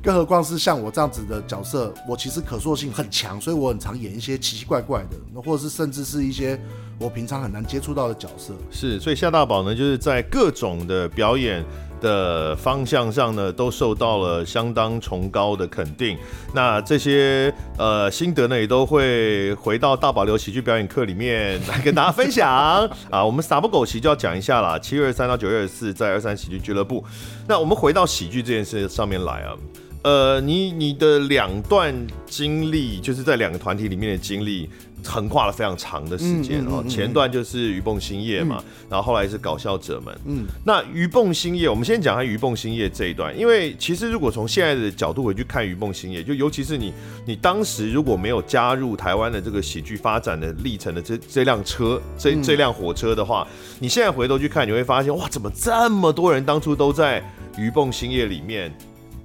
[0.01, 6.59] 更何况是像我这样子的角色，我其实可塑性很强，所以我很常演一些奇奇怪怪的，那或者是甚至是一些
[6.99, 11.63] 我平常很难接触到的角色，是，所以夏大宝呢，就是在各种的表演
[12.03, 16.17] 的方向上呢，都受到了相当崇高的肯定。
[16.53, 22.47] 那这些呃心得呢，也都会回到大保留喜剧表演课里面来跟大家分享
[23.09, 23.23] 啊。
[23.25, 27.03] 我们撒不狗席就要讲一下啦，七月二十三到九月二十四在二三喜剧俱乐部。
[27.47, 29.55] 那我们回到喜剧这件事上面来啊。
[30.03, 34.69] 呃，你你的两段经历，就是在两个团体里面的经历，
[35.03, 36.83] 横跨了非常长的时间哦。
[36.87, 40.17] 前段就是鱼蹦兴业嘛，嗯、然后后来是搞笑者们。
[40.25, 46.93] 嗯，那鱼蹦兴业，我们先讲下鱼蹦兴业这一段，因为其实如果从现在的角度回去看鱼蹦兴业，就尤其是你
[47.25, 53.47] 你当时如果没有加入台湾的这个喜剧发展的历程的这这辆车，这这辆火车的话，
[53.79, 57.23] 你现在回头去看，你会发现哇，怎么这么多人当初都在
[57.57, 58.73] 鱼蹦兴业里面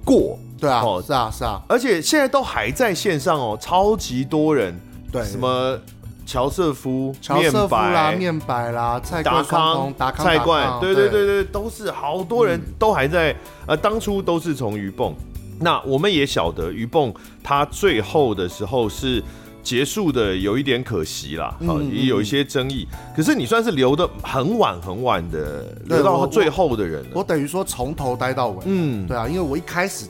[0.03, 0.37] 过？
[0.59, 4.77] 对啊，哦，是啊，是啊，而且现在都还在线上哦，超级多人。
[5.11, 5.77] 对，什么
[6.25, 13.35] 乔瑟夫、乔瑟夫啦、面白啦、蔡达康、达康、蔡冠，对对对对，都是好多人都还在。
[13.65, 15.13] 呃，当初都是从鱼蹦，
[15.59, 19.23] 那我们也晓得鱼蹦，它最后的时候是
[19.63, 22.87] 结束的，有一点可惜啦，好，也有一些争议。
[23.15, 28.63] 可是你算是留的很晚很晚的，留到最后的人，我等于说从头待到尾。
[28.65, 30.05] 嗯，对啊，因为我一开始。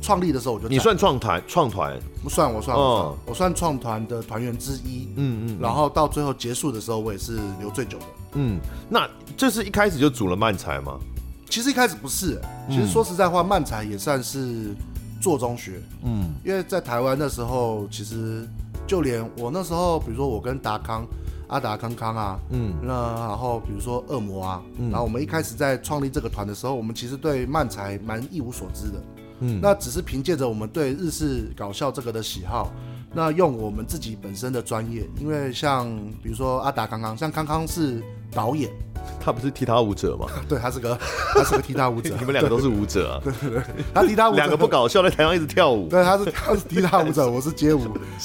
[0.00, 8.04] 创立的时候我就，你算创团创团不算，我算我算，我算创团的团员之一，嗯嗯，然后到最后结束的时候，我也是留最久的，
[8.34, 10.98] 嗯，那这是一开始就组了漫才吗？
[11.48, 14.74] 其实一开始不是，其实说实在话，漫才也算是
[15.20, 18.46] 做中学，嗯，因为在台湾那时候，其实
[18.86, 21.06] 就连我那时候，比如说我跟达康、
[21.46, 29.02] 阿达康康啊，嗯，那然后比如说恶魔啊，然后我们一开始在创立这个团的时候，我们其实对漫才蛮一无所知的。
[29.40, 32.72] 嗯，那只是凭借着我们对日式搞笑这个的喜好，
[33.12, 35.88] 那用我们自己本身的专业，因为像
[36.22, 38.70] 比如说阿达康康，像康康是导演，
[39.20, 40.26] 他不是踢踏舞者吗？
[40.48, 40.98] 对，他是个
[41.34, 42.14] 他是个踢踏舞者。
[42.20, 43.20] 你们两个都是舞者啊？
[43.24, 43.62] 对对对，
[43.94, 45.88] 他踢踏舞，两个不搞笑，在台上一直跳舞。
[45.88, 47.80] 对，他是他是踢踏舞者，我是街舞。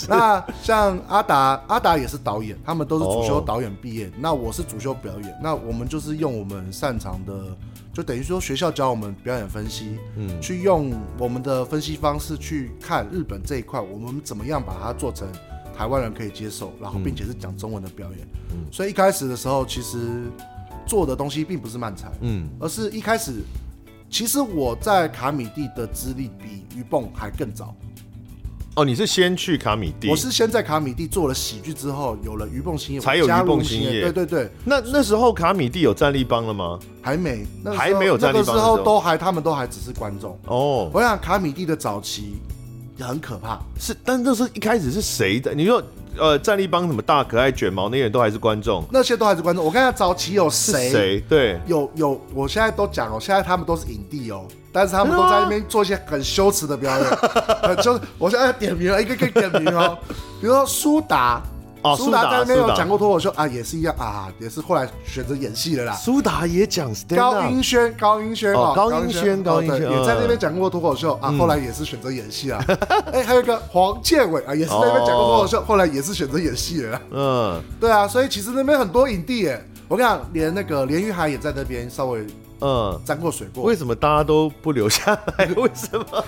[0.09, 4.05] 那像阿达，阿达也是导演，他们都是主修导演毕业。
[4.05, 4.13] Oh.
[4.19, 7.33] 那我是主修表演，那我们就是用我们擅长的，
[7.93, 15.27] 就等于说学校教我们表演分析，嗯，去用我们的分析方式去看日本这一块，我们怎么样把它做成
[15.77, 18.27] 台湾人可以接受，然后并且是讲中文的表演。
[18.51, 19.99] 嗯，所以一开始的时候，其实。
[20.85, 23.41] 做的东西并不是漫才，嗯，而是一开始，
[24.09, 27.73] 其实我在卡米蒂的资历比于蹦还更早。
[28.75, 30.09] 哦，你是先去卡米蒂？
[30.09, 34.01] 我是先在卡米蒂做了喜剧之后，有了鱼蹦星业，才有鱼蹦星业。
[34.01, 36.79] 对对对，那那时候卡米蒂有战力帮了吗？
[36.99, 38.45] 还没，还没有战力帮。
[38.45, 40.37] 那个时候都还，他们都还只是观众。
[40.47, 42.37] 哦，我想卡米蒂的早期
[42.97, 45.53] 也很可怕，是，但那是一开始是谁的？
[45.53, 45.81] 你说。
[46.17, 49.63] 呃，战力帮什么大可爱卷毛那些人都还是观众，那些都还是观众。
[49.63, 50.89] 我看下早期有谁？
[50.89, 51.19] 谁？
[51.27, 57.09] 对，有有，我现在都讲哦，现在他们都是影帝哦，但是他们都在那边做一些很羞耻的表演。
[57.81, 59.97] 就是我现在点名了，一个一个点名哦，
[60.39, 61.41] 比如说苏打。
[61.83, 65.93] 哦，苏达在那边有讲过脱口秀啊，也是一样啊，也是后来选择演戏的啦。
[65.93, 72.63] 苏达也讲高英轩，高英轩哦，高英轩，高英轩也在那边讲过脱口秀啊，后来也是选择演戏啊。
[73.11, 77.01] 哎，还有一个黄建伟啊，也是在那边讲过脱口秀，后来也是选择演戏了。
[77.11, 82.25] 嗯，对啊，所以其实那边很多影帝耶，我跟你讲，连那个连玉海也在那边稍微。
[82.63, 83.63] 嗯，沾过水过。
[83.65, 85.45] 为什么大家都不留下来？
[85.57, 86.25] 为什么？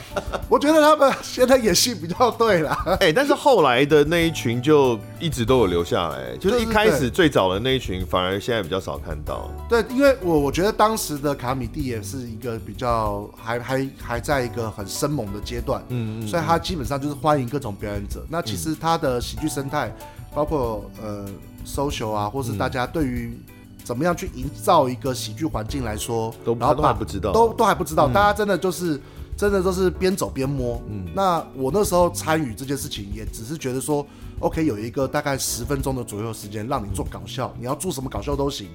[0.50, 2.78] 我觉得他们现在演戏比较对了。
[3.00, 9.50] 哎，但是后来的那一群就一直都有留下来，就是一开始最早的那一群，反而现在比较少看到。
[9.70, 18.26] 对，因为我我觉得当时的卡米蒂也是一个比较还还还在一个很生猛的阶段，嗯嗯，所以他基本上就是欢迎各种表演者。
[18.30, 19.90] 那其实他的喜剧生态，
[20.34, 21.26] 包括呃
[21.66, 23.40] social 啊，或是大家对于。
[23.86, 29.00] 怎么样去营造一个喜剧环境来说，都然后都还不知道，都都还不知道，嗯、大家真的就是
[29.38, 30.82] 真的都是边走边摸。
[30.90, 34.04] 嗯，那我那时候参与这件事情，也只是觉得说
[34.40, 38.68] ，OK，有一个大概十分钟的左右时间让你做搞笑，嗯、你要做什么搞笑都行。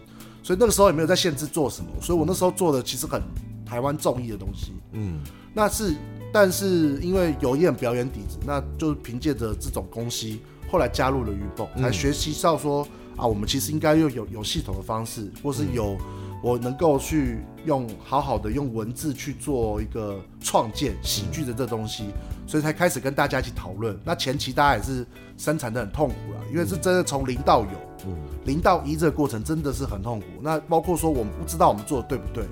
[0.45, 3.21] 所以那个时候也没有在限制做什么，所以我那时候做的其实很
[3.67, 4.73] 台湾综艺的东西。
[4.93, 5.19] 嗯，
[5.53, 5.93] 那是，
[6.33, 12.87] 但是因为有一点表演底子，那就凭借着这种东西，后来加入了鱼蹦，才学习到说。
[13.21, 15.95] 啊，我们其实应该用有有系统的方式，或是有
[16.43, 22.05] 我能够去用好好的用文字去做一个创建喜剧的这东西，
[22.47, 23.95] 所以才开始跟大家一起讨论。
[24.03, 25.07] 那前期大家也是
[25.37, 28.11] 生产的很痛苦了，因为是真的从零到有，
[28.47, 30.27] 零到一这个过程真的是很痛苦。
[30.41, 32.45] 那包括说我们不知道我们做的对不对，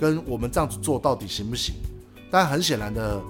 [0.00, 1.76] 跟我们这样子做到底行不行？
[2.32, 3.22] 但很显然的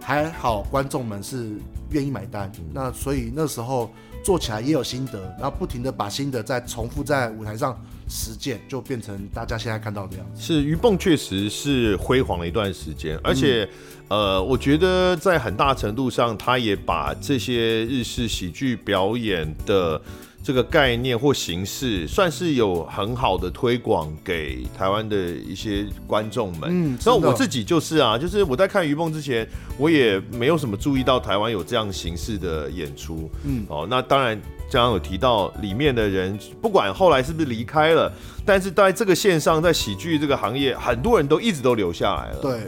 [0.00, 1.50] 还好，观众们是
[1.90, 2.48] 愿意买单。
[2.72, 3.90] 那所以那时候。
[4.24, 7.78] 做起来也有心得，然后不停的把心得再重复在舞台上
[8.08, 10.40] 实践，就变成大家现在看到的样子。
[10.40, 13.68] 是鱼蹦确实是辉煌了一段时间，而且，
[14.08, 20.00] 嗯、呃，我觉得在很大程度上，他也把这些日式喜剧表演的。
[20.48, 26.70] 这个概念或形式算是有很好的推广给台湾的一些观众们。
[26.70, 33.28] 嗯，然后我自己就是啊，就是我在看鱼梦之前，我也没有什么注意到台湾有这样形式的演出。
[33.44, 34.40] 嗯，哦，那当然
[34.72, 38.10] 刚刚有提到里面的人，不管后来是不是离开了，
[38.46, 42.38] 但是在这个线上，在喜剧这个行业，很多人都一直都留下来了。
[42.40, 42.62] 对。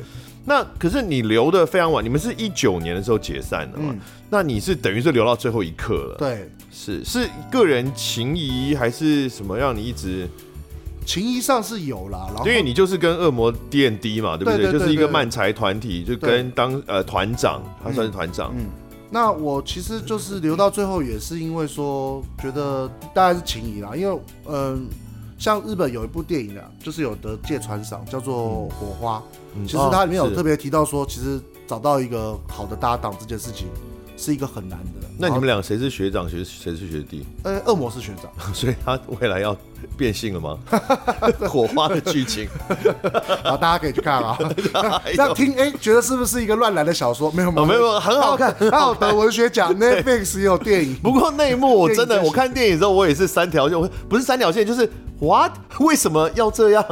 [0.51, 3.91] 那可是你留的非常晚，你们是一九年的时候解散的嘛？
[3.93, 6.17] 嗯、那你是等于是留到最后一刻了。
[6.19, 10.29] 对，是是个人情谊还是什么让你一直？
[11.07, 14.57] 情谊上是有啦，然后因为你就是跟恶魔 DND 嘛，对不对？
[14.57, 18.65] 对对对对，就是一个漫才团体，就跟当呃团长，他算是团长嗯。
[18.65, 18.67] 嗯，
[19.09, 24.55] 那我其实就是留到最后也是因为说觉得大概是情谊啦，因为嗯。
[24.57, 24.79] 呃
[25.41, 29.17] 像日本有一部电影啊，就是有得芥川赏，叫做《火花》。
[29.57, 33.67] 嗯、其实它里面有特别提到说，其实找到一个好的搭档这件事情
[34.21, 35.09] 是一个很难的。
[35.19, 37.25] 那你们俩谁是学长，谁谁是学弟？
[37.43, 39.57] 呃，恶魔是学长， 所以他未来要
[39.97, 40.59] 变性了吗？
[41.49, 42.47] 火花的剧情，
[43.43, 44.37] 好，大家可以去看啊。
[45.07, 47.31] 这样听，哎，觉得是不是一个乱来的小说？
[47.31, 49.75] 没有，没有，没有，很好看，很好得文学奖。
[49.75, 55.53] Netflix 也有电影，不过内幕我真的，我看电影之后，我也是三条线，不是三条线，就是 What？
[55.81, 56.85] 为什么要这样？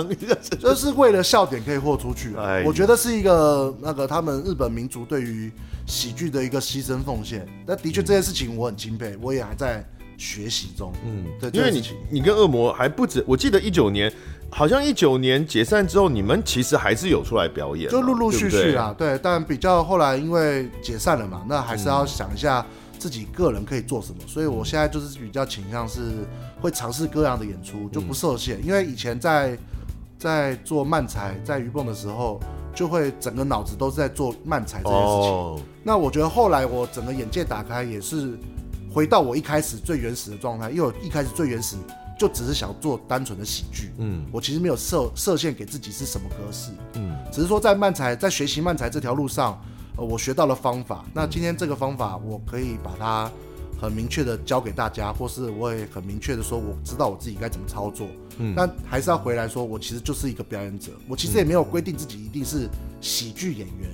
[0.58, 2.34] 就是为了笑点可以豁出去。
[2.64, 5.52] 我觉得是一个那个他们日本民族对于
[5.88, 7.44] 喜剧的一个牺牲奉献。
[7.66, 9.84] 那的确这件事情我很钦佩，我也还在。
[10.20, 14.12] 学习中，嗯，对，因为你你跟恶魔还不止，我记得一九年，
[14.50, 22.66] 好像一九年解散之后，你们其实还是有出来表演，就陆陆续续啦，对，对，但比较后来因为解散了嘛，那还是要想一下
[22.98, 26.26] 自己个人可以做什么，所以我现在就是比较倾向是
[26.60, 28.58] 会尝试各样的演出，就不受限。
[28.66, 29.56] 因为以前在
[30.18, 32.40] 在做漫才在鱼蹦的时候，
[32.78, 35.30] 就会整个脑子都是在做漫才这件事情。
[35.32, 35.60] Oh.
[35.82, 38.38] 那我觉得后来我整个眼界打开，也是
[38.88, 41.76] 回到我一开始最原始的状态，因为我一开始最原始
[42.16, 43.90] 就只是想做单纯的喜剧。
[43.98, 46.70] 嗯，我其实没有设设限给自己是什么格式。
[46.94, 49.60] 嗯，只是说在漫才在学习漫才这条路上。
[49.96, 53.28] 呃，我学到了方法，那今天这个方法，我可以把它
[53.80, 58.08] 很明确的教给大家，或是我也很明确的说，我知道我自己该怎么操作。
[58.38, 62.68] 嗯，但还是要回来说，我其实就是一个表演者，我其实也没有规定自己一定是
[63.00, 63.88] 喜剧演员。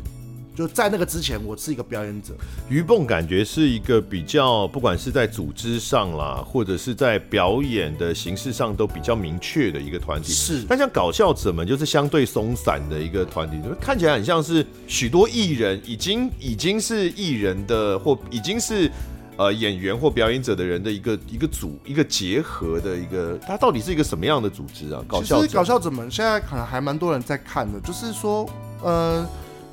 [0.57, 2.32] 就在那个之前，我是一个表演者。
[2.68, 10.32] 于蹦感觉是一个比较，不管是在组织上啦，或者是在表演的形式上，都比较明确的一个团体。
[10.32, 18.89] 是，但像搞笑者们就是相对松散的一个团体，就看起来很像是许多艺人已经已经是艺人的，或已经是
[19.37, 25.03] 呃演员或表演者的人的一个一个组一个结合的一个，它到底是一个什么样的组织啊？
[25.07, 28.49] 搞笑者，搞笑者们现在可能还蛮多人在看的，就是说，
[28.82, 29.26] 呃。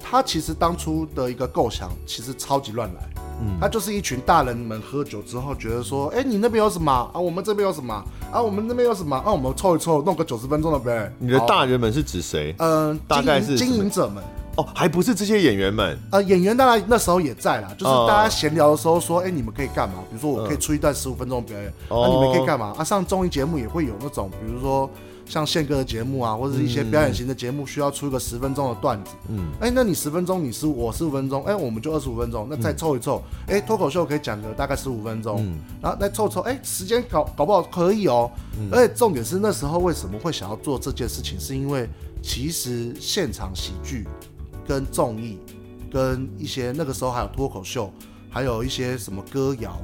[0.03, 3.01] 他其实当初的一个构想其实超级乱来，
[3.39, 7.19] 嗯，他就是一群大人们喝酒之后觉得说，哎，你那边有什么啊？
[7.19, 7.93] 我们这边有什么
[8.31, 8.41] 啊？
[8.41, 9.31] 我们那边有什么啊？
[9.31, 11.13] 我们凑一凑，弄个九十分钟的呗。
[11.19, 12.53] 你的大人们是指谁？
[12.57, 14.23] 嗯，大概是经营者们。
[14.55, 15.97] 哦，还不是这些演员们。
[16.11, 19.95] 呃，演员当然那时候也在啦，就是大家闲聊的时候说，哎，你们可以干嘛？
[20.09, 22.73] 比如说我可以出一段十五分钟的表演，那你们可以干嘛？
[22.77, 24.89] 啊，上综艺节目也会有那种，比如说。
[25.23, 29.11] 像宪哥的节目啊，或者是一些表演型的节目，需要出一个十分钟的段子。
[29.29, 38.29] 嗯，哎、欸，那你十分钟，你十我十五分钟，哎、欸，我们就二十五分钟，那再凑一凑，哎、欸，脱口秀可以讲个大概十五分钟，嗯，然后再凑凑，哎、欸，时间搞搞不好可以哦。
[38.59, 41.87] 嗯、而且重点是那时候为什么会想要做这件事情，是因为
[42.21, 44.05] 其实现场喜剧
[44.67, 45.37] 跟综艺
[45.91, 47.91] 跟一些那个时候还有脱口秀，
[48.29, 49.77] 还有一些什么歌谣，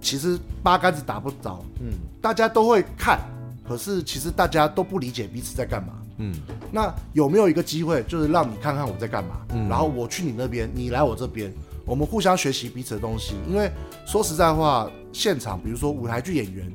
[0.00, 3.20] 其实八竿子打不着，嗯，大家都会看。
[3.66, 5.94] 可是其实大家都不理解彼此在干嘛。
[6.18, 6.34] 嗯，
[6.72, 9.40] 那有没有一个机会，就是让你看看我在干嘛？
[9.54, 11.52] 嗯，然后我去你那边，你来我这边，
[11.86, 13.34] 我们互相学习彼此的东西。
[13.48, 13.70] 因为
[14.04, 16.70] 说实在话，现场比如说舞台剧演员，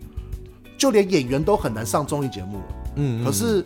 [0.77, 2.61] 就连演员都很难上综艺节目。
[2.95, 3.63] 嗯，可是。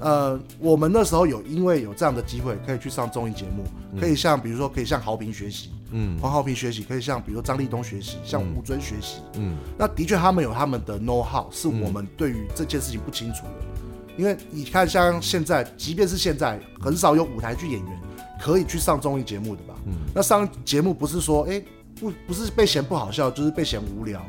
[0.00, 3.64] 呃，我们那时候有因为有这样的机会，可以去上综艺节目，
[4.00, 13.52] 可以像比如说可以向豪平学习，嗯，黄豪平学习，可以向比如说张立东学习，向吴尊学习，嗯，那的确他们有他们的 know how，是我们对于这件事情不清楚的，
[14.16, 18.00] 因为你看像现在，即便是现在，很少有舞台剧演员
[18.40, 19.74] 可以去上综艺节目的吧？
[19.86, 21.62] 嗯，那上节目不是说，哎，
[22.00, 24.24] 不不是被嫌不好笑，就是被嫌无聊。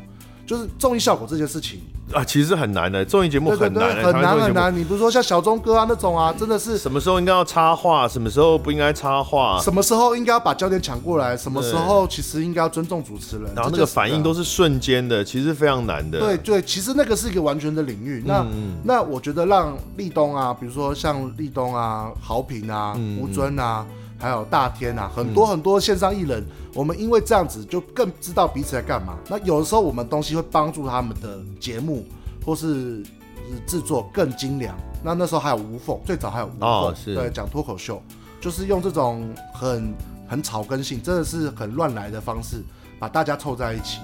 [0.51, 1.79] 就是综艺效果这件事情
[2.11, 3.05] 啊，其实很难的。
[3.05, 4.77] 综艺节目很难，很难很难。
[4.77, 16.19] 你比如说像小钟哥啊那种啊，真的是什么时候应该要插话，什么时候不应该插话，什么时候应该要把焦点抢过来，什么时候其实应该要尊重主持人，然后那个反应都是瞬间的，其实非常难的。
[16.19, 18.21] 对对，其实那个是一个完全的领域。
[18.25, 23.85] 那、嗯、那我觉得让立东啊，比如说像立东啊、豪平啊、吴尊啊。
[24.21, 26.45] 还有大天啊，很多很多线上艺人，嗯、
[26.75, 29.17] 我们因为这样子就更知道彼此在干嘛。
[29.27, 32.05] 那有的时候我们东西会帮助他们的节目
[32.45, 33.03] 或是
[33.65, 34.77] 制作更精良。
[35.03, 37.99] 那那时候还有无缝，最早还有无缝，哦、对，讲脱口秀，
[38.39, 39.93] 就是用这种很
[40.27, 42.63] 很草根性，真的是很乱来的方式，
[42.99, 43.99] 把大家凑在一起。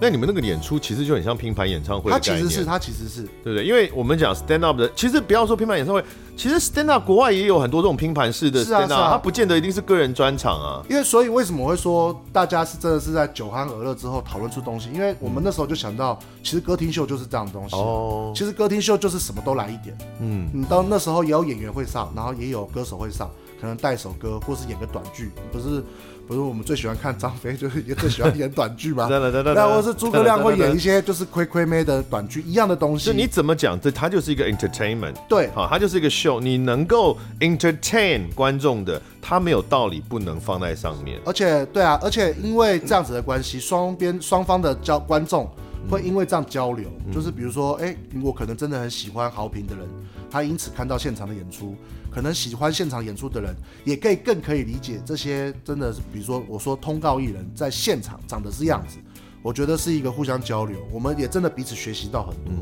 [0.00, 3.64] 那你们那个演出其实就很像拼盘演唱会的概念，它其实是，它其实是，对不对？
[3.64, 6.04] 因为我们讲 stand up 的，其实不要说拼盘演唱会，
[6.38, 10.80] 其实 stand up 国外也有很多这种拼盘式的 stand up，它、啊它、不见得一定是个人专场啊。
[10.88, 14.88] 因为所以为什么我会说大家是真的是在酒酣耳乐之后讨论出东西？
[14.94, 17.74] 因为我们那时候就想到，其实歌厅秀就是这样的东西。
[17.74, 19.98] 哦，其实歌厅秀就是什么都来一点。
[20.20, 23.28] 嗯，你到那时候也有演员会上，然后也有歌手会上，
[23.60, 25.82] 可能带首歌或是演个短剧，不是。
[26.28, 29.08] 不是我们最喜欢看张飞，就是也最喜欢演短剧嘛。
[29.10, 33.06] 那或是诸葛亮会演一些就是亏亏妹的短剧一样的东西。
[33.06, 35.14] 就你怎么讲，这它就是一个 entertainment。
[35.26, 36.38] 对，好，它就是一个 show。
[36.38, 41.18] 你能够 entertain 观众的，它没有道理不能放在上面。
[41.24, 45.50] 而且，对啊，而且因为这样子的关系，双边双方的交观众
[45.90, 49.88] 会因为这样交流，嗯、就是比如说，哎、欸，我可能真的很喜欢豪平的人，
[50.30, 51.74] 他因此看到现场的演出。
[52.10, 53.54] 可能喜欢现场演出的人，
[53.84, 58.98] 也可以更可以理解这些，真的是，比如说我说通告艺人，在现场长得是样子，
[59.42, 62.52] 我觉得是一个互相交流，我们也真的彼此学习到很多。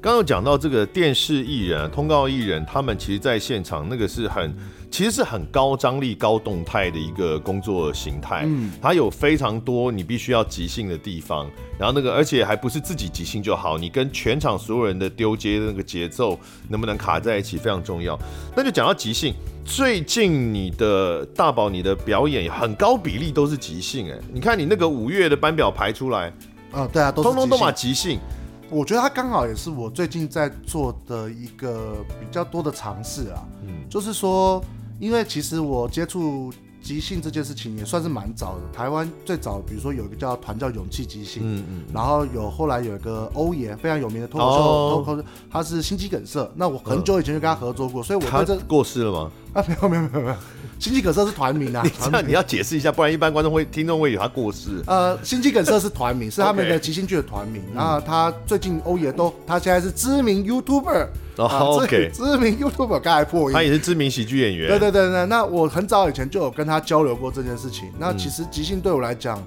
[0.00, 4.54] 刚刚讲到这个电视艺人、通告艺人，他们其实在现场那个是很。
[4.92, 16.38] 其实是很高张力、高动态的一个工作形态，嗯，它有非常多你必须要即兴的地方，然后那个而且还不是自己即兴就好，你跟全场所有人的丢接的那个节奏
[16.68, 18.18] 能不能卡在一起非常重要。
[18.54, 19.32] 那就讲到即兴，
[19.64, 26.30] 最近你的大宝，你的表演很高比例都是即兴，哎，你看你那个五月的班表排出来，
[26.70, 28.20] 啊，对啊，都通通都嘛即兴。
[28.68, 34.64] 我觉得他刚好也是我最近在做的一个比较多的尝试啊，嗯，就是说，
[35.02, 36.52] 因为其实我接触。
[36.84, 38.62] 即兴这件事情也算是蛮早的。
[38.76, 46.50] 台湾最早，比如说有一个叫团叫勇气即兴，嗯嗯，然后有后来有一个欧爷非常有名的脱口秀，脱口秀他是心肌梗塞。
[46.56, 49.30] 那我很久以前就跟他合作过，所以我对这过世了吗？
[49.52, 50.36] 啊，没有没有没有没有，
[50.80, 51.86] 心肌梗塞是团名啊。
[52.10, 54.82] 那你要解释一下，不然一般观众会听众会以为他过世。
[54.88, 57.62] 呃，心肌梗塞是团名，是他们的即兴剧的团名。
[57.72, 61.06] 然后他最近欧爷都，他现在是知名 YouTuber。
[61.36, 64.68] 哦、oh，OK， 知名 YouTuber 刚才破音，他也是知名喜剧演员。
[64.68, 67.90] 对对对对，那我很早以前就有跟他交流过这件事情。
[67.98, 69.42] 那其实即兴对我来讲，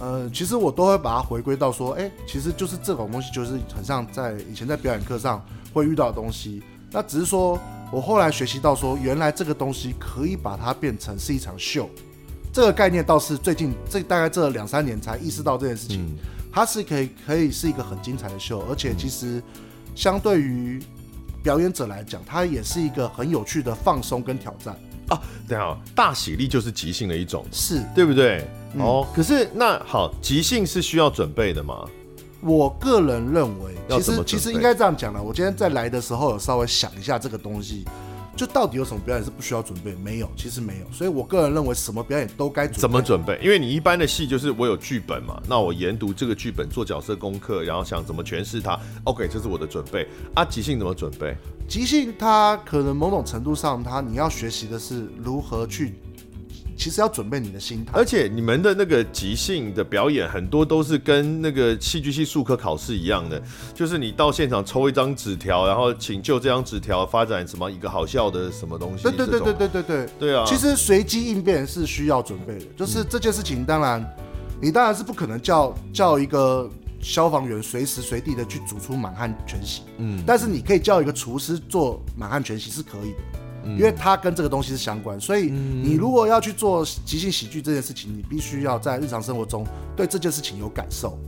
[0.00, 5.40] 呃，其实我都会把它回归到说，哎、欸，其实就是这种东西，就是很像在以前在表演课上
[5.72, 6.60] 会遇到的东西。
[6.90, 7.56] 那只是说
[7.92, 11.88] 我后来学习到说，原来这个东西可以把它变成是一场秀。
[12.52, 16.18] 这个概念倒是最近这大概这两三年才意识到这件事情，嗯、
[16.52, 19.40] 它是可以可以是一个很精彩的秀，而且其实
[19.94, 20.82] 相对于。
[21.42, 24.74] 表演者来讲，它也是一个很有趣的放松跟挑战
[25.08, 25.20] 啊。
[25.48, 28.46] 等下，大喜力就是即兴的一种，是对不对？
[28.74, 31.84] 嗯、哦，可是那好，即兴是需要准备的吗？
[32.40, 35.22] 我个人认为，其实其实应该这样讲了。
[35.22, 37.84] 我今天在来的时候有稍微想一下这个东西。
[38.40, 39.94] 就到底有什么表演是不需要准备？
[39.96, 40.86] 没有，其实没有。
[40.90, 42.80] 所以我个人认为，什么表演都该准备。
[42.80, 43.38] 怎么准备？
[43.42, 48.80] 因为你一般的戏就是我有剧本嘛，那我研读这个剧本，做角色功课，然后想怎么诠释它。
[49.04, 50.08] OK，这是我的准备。
[50.34, 51.36] 啊，即兴怎么准备？
[51.68, 55.96] 即兴它可能某种程度上，它你要学习的是如何去。
[56.80, 63.40] 其实要准备你的心态，而且你们的那个即兴的表演，很多都是跟那个戏剧系术科考试一样的，
[63.74, 69.02] 就是你到现场抽一张纸条，然后请就这张纸条发展什么一个好笑的什么东西。
[69.02, 70.08] 对对对对对对对。
[70.18, 70.42] 对啊。
[70.46, 74.02] 其实随机应变是需要准备的，就是这件事情，当然
[74.58, 76.66] 你当然是不可能叫叫一个
[77.02, 83.18] 消防员随时随地的去煮出满汉全席，嗯，但是你可以叫一个厨师做满汉全席是可以的。
[83.64, 91.18] 因为它跟这个东西是相关，所以你如果要去做即兴喜剧这件事情，你必须要在日常生活中对这件事情有感受。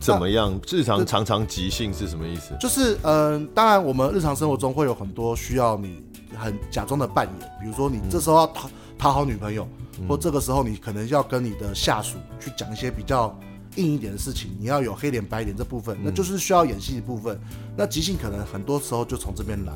[0.00, 0.60] 怎么样？
[0.70, 2.56] 日常常常即兴是什么意思？
[2.60, 6.02] 就是嗯、呃，当然我们日常生活中会有很多需要你
[6.36, 9.66] 很假装的扮演，比如说你这时候要讨讨好女朋友，
[10.08, 13.36] 或这个时候你可能要跟你的下属去讲一些比较
[13.74, 17.36] 硬一点的事情，你要有黑脸白脸这部分，那就是需要演戏的部分。
[17.76, 19.72] 那即兴可能很多时候就从这边来。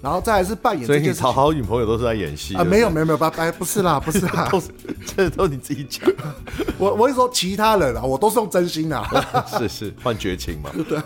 [0.00, 2.62] 然后再来是扮演，所以你讨好女朋友都是在演戏啊？
[2.62, 4.68] 没有没有没有，拜拜，不是啦， 不是啦，都是
[5.04, 6.08] 这都你自己讲。
[6.78, 9.04] 我我是说其他人啊，我都是用真心啊。
[9.58, 10.70] 是是，换绝情嘛？
[10.88, 10.98] 对，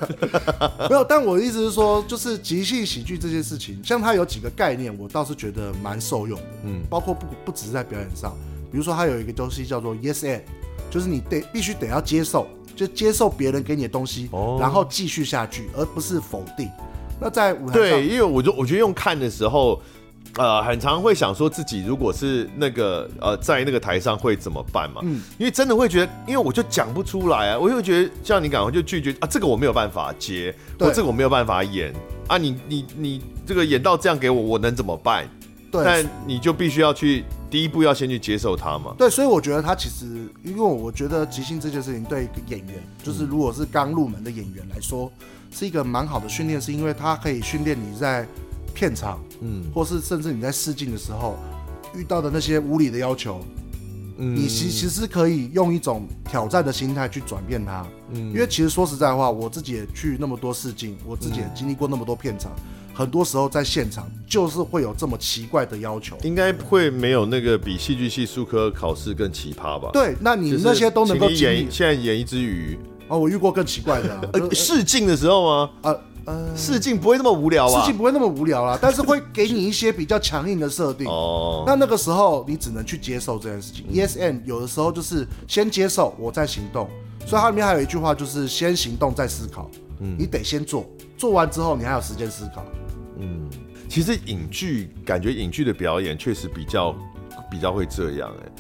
[0.91, 1.03] 没有。
[1.03, 6.47] 但我的意思是说，就是即兴喜剧这件事情，像它有几个概念，我倒是觉得蛮受用的。
[6.65, 8.37] 嗯，包括不不只是在表演上，
[8.71, 10.43] 比如说它有一个东西叫做 yes and，
[10.91, 16.69] 就是你得必须得要接受，就接受别人给你的东西，哦、然后继续下去，而不是否定。
[17.23, 19.81] 那在舞台上，对，因为我就我觉得用看的时候，
[20.37, 25.01] 呃，很常会想说自己如果是那个呃在那个台上会怎么办嘛？
[25.05, 31.93] 嗯，因为真的会觉得，因为我就讲不出来啊，我就觉得像你讲，我就拒绝啊，这个我没有办法接，我这个我没有办法演
[32.29, 35.29] 啊，你你你这个演到这样给我，我能怎么办？
[35.71, 38.95] 对，但你就必须要去第一步要先去接受它嘛。
[38.99, 40.07] 对，所以我觉得他其实，
[40.43, 45.11] 因为我觉得即兴这件事情对一个演员，就是如果是刚入门的演员来说。
[45.53, 48.27] 是一个蛮好的训练，是因为它可以训练你在
[48.75, 51.39] 片场，嗯，或是甚至你在试镜的时候
[51.95, 53.45] 遇到的那些无理的要求，
[54.17, 62.51] 嗯，你其其实可以用一种挑战的心态去转变它，嗯，因为其实说实在话，我自己也去那么多试镜，我自己也经历过那么多片场，
[62.95, 69.91] 很多时候在现场就是会有这么奇怪的要求，应该会没有那个比戏剧系术科考试更奇葩吧？
[69.93, 72.79] 对，那你那些都能够演，现在演一只鱼。
[73.13, 75.71] 哦，我遇过更奇怪的、啊， 呃，试镜的时候吗？
[75.83, 81.07] 呃呃，试镜不会那么无聊啊，试镜不会那么无聊啦， 但是会给你一些比较强硬的设定。
[81.07, 83.85] 哦，那那个时候你只能去接受这件事情。
[83.89, 86.89] 嗯、Yes and 有的时候就是先接受，我再行动。
[87.27, 89.71] 所以它里面还有一句话，就是先行动再思考。
[90.01, 90.87] 嗯，你得先做，
[91.19, 92.65] 做完之后你还有时间思考。
[93.19, 93.51] 嗯，
[93.89, 96.95] 其实影剧感觉影剧的表演确实比较
[97.51, 98.53] 比较会这样哎、欸。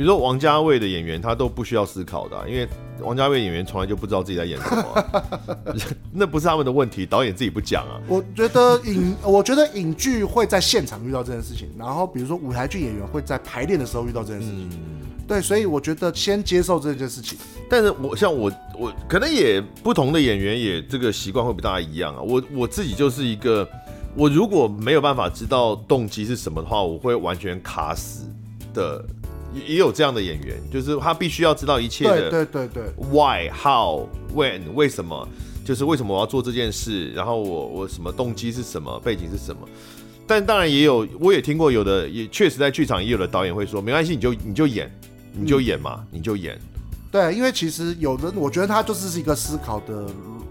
[0.00, 2.66] 比如说王家卫的演员，他都不需要思考的、啊，因为
[3.02, 5.22] 王家卫演员从来就不知道自己在演什么、啊，
[6.10, 8.00] 那不是他们的问题，导演自己不讲啊。
[8.08, 14.70] 我觉得影， 我觉得影剧会在现场遇到这件事情，然后比如说舞台剧演员会在排练的时候遇到这件事情。
[14.72, 17.36] 嗯、对，所以我觉得先接受这件事情。
[17.68, 22.22] 但是我像我，我可能也不同的演员也这个习惯会不大一样啊。
[22.22, 23.68] 我我自己就是一个。
[24.16, 28.24] 我如果没有办法知道动机是什么的话，我会完全卡死
[28.72, 29.04] 的。
[29.52, 35.28] 也有这样的演员，就是他必须要知道一切的，对对对对，why how when 为什么，
[35.64, 39.68] 就是为什么我要做这件事，然后我我什么动机是什么，背景是什么。
[40.26, 44.88] 但当然也有，我也听过有的，也确实在剧场也有的导演会说，没关系，你就你就演，
[45.32, 46.56] 你就演嘛，嗯、你就演。
[47.10, 50.06] 对，因为其实有的，我觉得他就是是一个思考的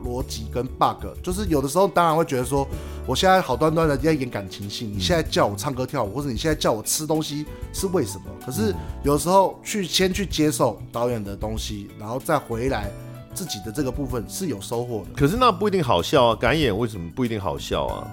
[0.06, 2.68] 逻辑跟 bug，就是有的时候当然会觉得说，
[3.06, 8.26] 我现在好端端的在演感情戏，你现在叫我唱歌跳舞，或者你现在叫我吃东西是为什么？
[8.46, 8.74] 可是
[9.04, 12.92] 有时候去先去接受导演的东西，然后再回来
[13.34, 15.10] 自己的这个部分是有收获的。
[15.16, 18.08] 可是那不一定好笑啊，敢演为什么不一定好笑啊？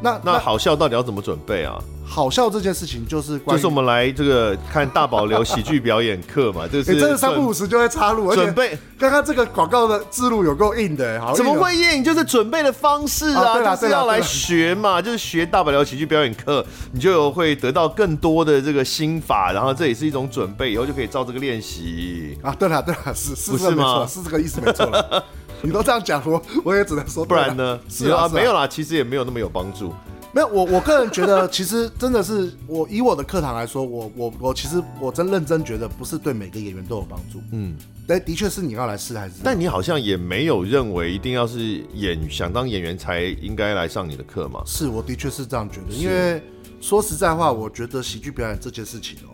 [0.00, 1.76] 那那好笑到底要怎么准备啊？
[2.08, 8.76] 好笑这件事情就是，就是我们来这个看大保留喜剧表演课嘛， 就是真的三不五时就会插入，准备。
[8.98, 12.02] 刚刚这个广告的字幕有够硬的，好，怎么会硬？
[12.02, 22.52] 就是准备的方式啊，就是要来学嘛，就是学大保留喜剧表演课，你就会得到更多的这个心法，然后这也是一种准备，以后就可以照这个练习啊。
[22.58, 24.04] 对了对了，是是不是吗？
[24.08, 24.90] 是这个意思没错。
[25.60, 27.78] 你都这样讲，我我也只能说，不然呢？
[27.88, 29.92] 是啊，没有啦，其实也没有那么有帮助。
[30.32, 37.40] 没有，我我个人觉得，其实真的是我以我的课堂来说，我我我其实我真认真觉得，不是对每个演员都有帮助。
[37.52, 37.76] 嗯，
[38.06, 39.36] 但的确是你要来试还是？
[39.42, 44.62] 但你好像也没有认为一定要是演想当演员才应该来上你的课嘛？
[44.66, 46.42] 是，我的确是这样觉得，因为
[46.80, 49.32] 说实在话，我觉得喜剧表演这件事情哦。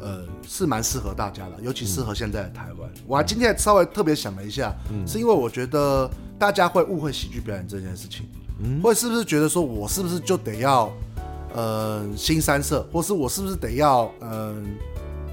[0.00, 2.88] 呃，是蛮适合大家的，尤其适合现在的台湾。
[2.94, 6.08] 嗯、我还今天稍微特别想了一下，嗯、是因为我觉得
[6.38, 8.28] 大家会误会喜剧表演这件事情，
[8.82, 10.90] 会是不是觉得说我是不是就得要，
[11.54, 14.76] 呃，新三色，或是我是不是得要，嗯、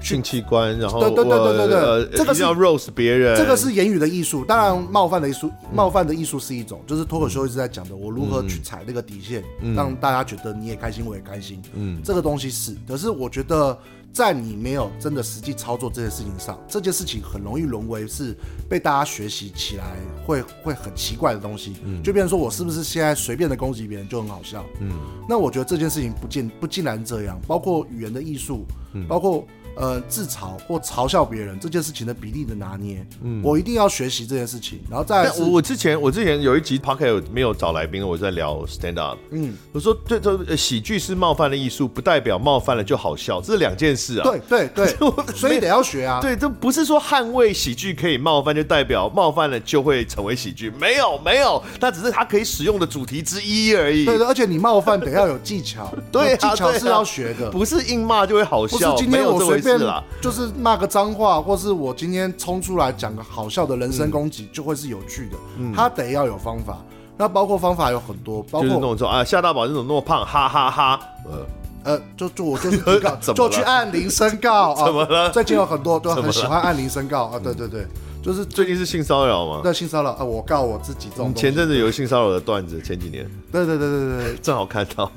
[0.00, 13.78] 性器官，然后对对对对对对，呃、这个是要 roast 别人，这个是言语的艺术，当然冒犯的艺术，冒犯的艺术是一种，就是脱口秀一直在讲的，我如何去踩那个底线，嗯、让大家觉得你也开心，我也开心，嗯，这个东西是，可是我觉得。
[14.12, 18.34] 在你没有真的实际操作这件事情上，这件事情很容易沦为是
[18.66, 19.94] 被大家学习起来
[20.24, 21.74] 会会很奇怪的东西。
[21.84, 24.64] 嗯，就变成说我是不是现在随便的攻击别人就很好笑？
[24.80, 24.90] 嗯，
[25.28, 29.46] 那我觉得这件事情不尽不尽然这样，包括语言的艺术，嗯，包括。
[29.76, 35.30] 呃，自嘲或嘲笑别人这件事情的比例的拿捏，嗯，我一定要学习这件事情，然后再来。
[35.38, 44.24] 我我之前我之前有一集 podcast 没有找来宾，我在聊 stand up，嗯，我说这这喜剧是冒犯的艺术，不代表冒犯了就好笑，这是两件事啊。
[44.24, 44.96] 对对对，
[45.36, 46.20] 所以得要学啊。
[46.24, 54.06] 对，这不是说捍卫喜剧可以冒犯就代表冒犯了就会成为喜剧，没有没有，它只是它可以使用的主题之一而已。
[54.06, 58.92] 对的，而且你冒犯得要有技巧，对，技巧是要学的，不是硬骂就会好笑。
[58.92, 59.78] 不是今天我随便
[60.20, 65.36] 就是骂个脏话，或是我今天冲出来讲个好笑的人身攻击，就会是有趣的。
[65.58, 66.78] 嗯，他得要有方法。
[67.18, 71.00] 那包括方法有很多，包括那种说啊，夏大宝这种那么胖，哈哈哈。
[71.24, 71.46] 呃
[71.84, 72.78] 呃，就就我就是
[73.32, 74.82] 就去按铃申告啊。
[74.86, 75.30] 怎么了？
[75.30, 77.38] 最近有很多都很喜欢按铃申告啊。
[77.38, 77.86] 对对对，
[78.22, 79.60] 就是最近是性骚扰吗？
[79.62, 81.32] 对，性骚扰啊，我告我自己这种。
[81.32, 83.24] 前阵子有性骚扰的段子，前几年。
[83.52, 85.10] 对对对对对对， 正好看到。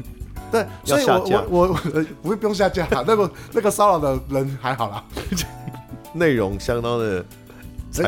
[0.52, 1.60] 对，所以我我我
[1.93, 5.04] 我不会不用下架，那个那个骚扰的人还好啦，
[6.14, 7.24] 内容相当的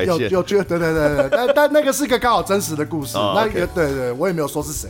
[0.05, 4.89] 有有觉得对对对对，但但那个是一个刚好真实的故事，那个对对，我也没有说是谁。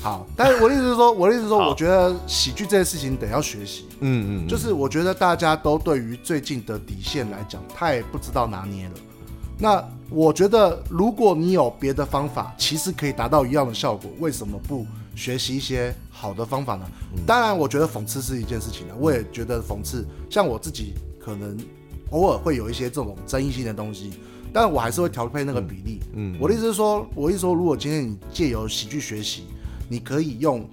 [0.00, 8.92] 好，但是我的意思是说， 我的意思是说，我觉得喜剧这件事情得要学习，嗯嗯，就是我觉得大家都对于最近的底线来讲，太不知道拿捏了。
[9.58, 14.86] 那我觉得，如果你有别的方法，其实可以达到一样的效果，为什么不
[15.16, 16.84] 学习一些好的方法呢？
[17.24, 21.56] 当然，我觉得讽刺是一件事情呢，我也觉得讽刺，像我自己可能
[22.10, 24.10] 偶尔会有一些这种争议性的东西，
[24.52, 26.00] 但我还是会调配那个比例。
[26.14, 29.44] 嗯，我的意思是说，我意思说，如果今天你借由喜剧学习，
[29.88, 30.68] 你可以用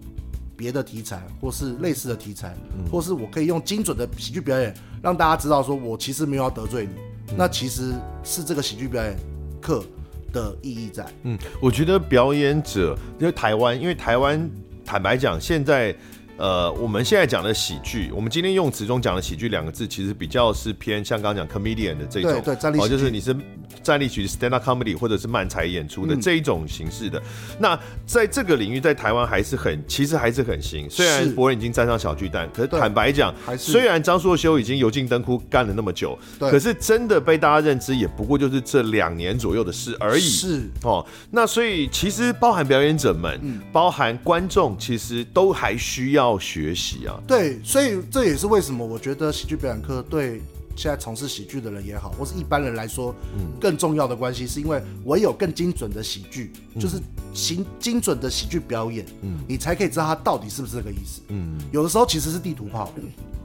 [0.57, 2.57] 别的题材，或是类似的题材，
[2.91, 7.35] 或是我可以用精准的喜剧表演，让大家知道说我其实没有要得罪你。
[7.37, 7.93] 那其实
[8.23, 9.15] 是这个喜剧表演
[9.61, 9.83] 课
[10.31, 11.05] 的意义在。
[11.23, 14.49] 嗯，我觉得表演者，因为台湾，因为台湾，
[14.85, 15.93] 坦白讲，现在。
[16.37, 23.33] 呃，我们现在讲的喜剧，我们今天用词中讲的喜剧两个字，其实比较是偏像刚刚讲 comedian 的这种，对对，哦，就是你是
[23.81, 27.17] 站立喜剧 stand up comedy 或者是漫才演出的这一种形式的。
[27.19, 27.23] 嗯、
[27.59, 30.89] 那在这个领域，在台湾还是很，其实还是很新。
[30.89, 40.21] 虽然博人已经站上小巨蛋，可是坦白讲，虽然张硕修已经油尽灯枯干了那么久，可是真的被大家认知，也不过就是这两年左右的事而已。
[40.21, 46.24] 是哦，那所以其实包含表演者们，嗯、包含观众，其实都还需要。
[46.25, 50.41] 要学习啊，对，所以这也是为什么我觉得喜剧表演课对
[50.75, 56.97] 现在从事喜剧的人也好，或是一般人来说，嗯，更重要的关系是因为唯有更精准的喜剧，嗯、就是
[57.33, 62.91] 行精准的喜剧表演，嗯，你才可以知道它到底是不是这个意思，嗯，有的时候其实是地图炮，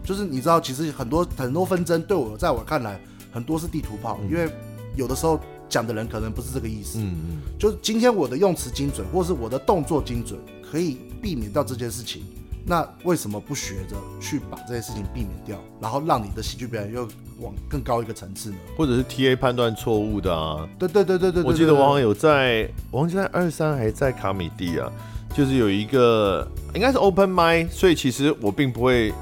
[0.02, 3.00] 就是你知道，其实很多很多纷争对我在我看来，
[3.30, 4.50] 很多是地图炮，嗯、因为
[4.96, 10.36] 有的时候讲的人可能不是这个意思，嗯嗯，就是今天我的用词精准，或是我的动作精准，
[10.68, 12.24] 可以避免掉这件事情。
[12.70, 17.02] 那为什么不学着去把这些事情避免掉，然后让你的喜剧表演又
[17.40, 18.56] 往更高一个层次呢？
[18.76, 20.68] 或者是 TA 判断错误的啊？
[20.78, 24.88] 对对对对对，我记得王王有在，王记在二三还在卡米蒂啊，
[25.34, 29.12] 就是有一个应该是 Open Mic，所以其实我并不会，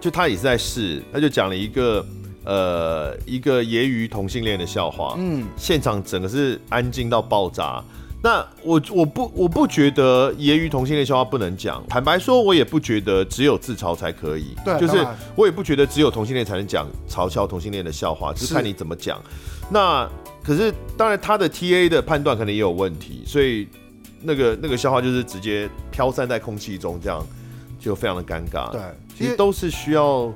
[0.00, 2.06] 就他也是在试，他就讲了一个
[2.44, 7.82] 呃一个揶揄同性恋的笑话，嗯，现场整个是安静到爆炸。
[8.22, 11.84] 那我我不我不觉得揶揄同性恋笑话不能讲。
[11.88, 14.54] 坦白说，我也不觉得只有自嘲才可以。
[14.64, 15.04] 对，就是
[15.34, 19.20] 我也不觉得只有同性恋才能讲嘲笑同性恋的笑话，只是看你怎么讲。
[19.68, 20.08] 那
[20.40, 23.66] 可是当然他的 TA 的判断可能也有问题，所以
[24.20, 27.26] 那个那个笑话就是直接飘散在空气中，这样
[27.80, 28.70] 就非常的尴尬。
[28.70, 28.80] 对，
[29.18, 30.32] 其实都是需要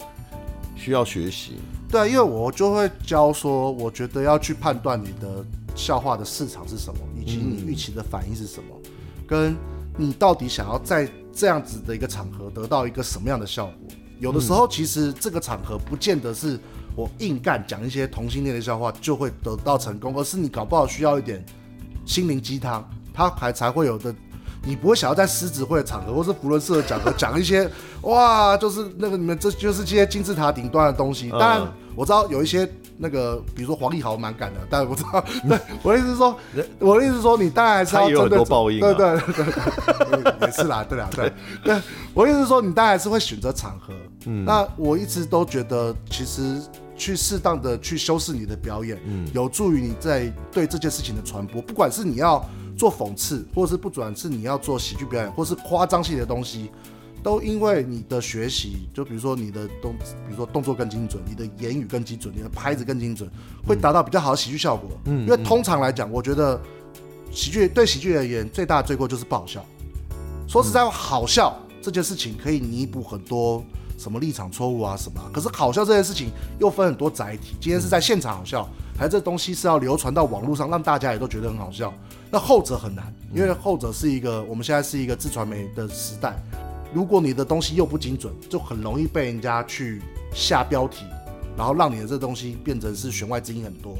[0.74, 1.52] 需要学习。
[1.88, 5.44] 对，因为我就会教说，我觉得要去判断你的。
[5.76, 8.80] 笑话的市场是什么，以及你预期的反应是什么，
[9.26, 9.56] 跟
[9.96, 13.74] 你到底想要在这样子的一个场合得到一个什么样的效果？
[14.20, 16.58] 有的时候其实这个场合不见得是
[16.94, 21.44] 我硬干讲一些同性恋的笑话就会得到成功，而是你搞不好需要一点
[22.06, 24.14] 心灵鸡汤，它还才会有的。
[24.64, 27.68] 你不会想要在狮子会的场合或是福伦社的场合讲一些
[28.02, 31.30] 哇，就是那个你们这就是这些金字塔顶端的东西。
[31.30, 32.70] 当然我知道有一些。
[32.98, 36.36] 那个，比如说黄义豪蛮敢的，但是我知道， 对，我的意思是说，
[36.78, 39.44] 我的意思是说，你当然还是要针对报应，对对对
[40.22, 41.32] 对，也是啦，对啦，对
[41.62, 41.80] 对，
[42.14, 43.92] 我的意思是说，你当然还是会选择场合。
[44.26, 46.60] 嗯，那我一直都觉得，其实
[46.96, 51.62] 去适当的去修饰你的表演，嗯，有助于你在对这件事情的传播。
[51.62, 52.44] 不管是你要
[52.76, 56.70] 做讽刺，或者是不管是你要做喜剧表演，或是夸张性的东西。
[57.26, 63.28] 都因为你的学习，就比如说你的动，比如说动作更精准，你的言语更精准，你的拍子更精准，
[63.66, 64.88] 会达到比较好的喜剧效果。
[65.06, 66.56] 嗯，因为通常来讲，我觉得
[67.32, 69.60] 喜剧对喜剧而言最大的罪过就是不好笑。
[70.46, 73.60] 说实在话，好笑这件事情可以弥补很多
[73.98, 75.20] 什么立场错误啊什么。
[75.32, 81.92] 可是好笑这件事情又分很多载体，今天是在现场好笑，还是这东西是要流传到网络上，让大家也都觉得很好笑。
[82.30, 86.40] 那后者很难，因为后者是一个我们现在是一个自传媒的时代。
[86.96, 90.00] 如果你的东西又不精准，就很容易被人家去
[90.32, 91.04] 下标题，
[91.54, 93.98] 然后让你的这东西变成是弦外之音很多。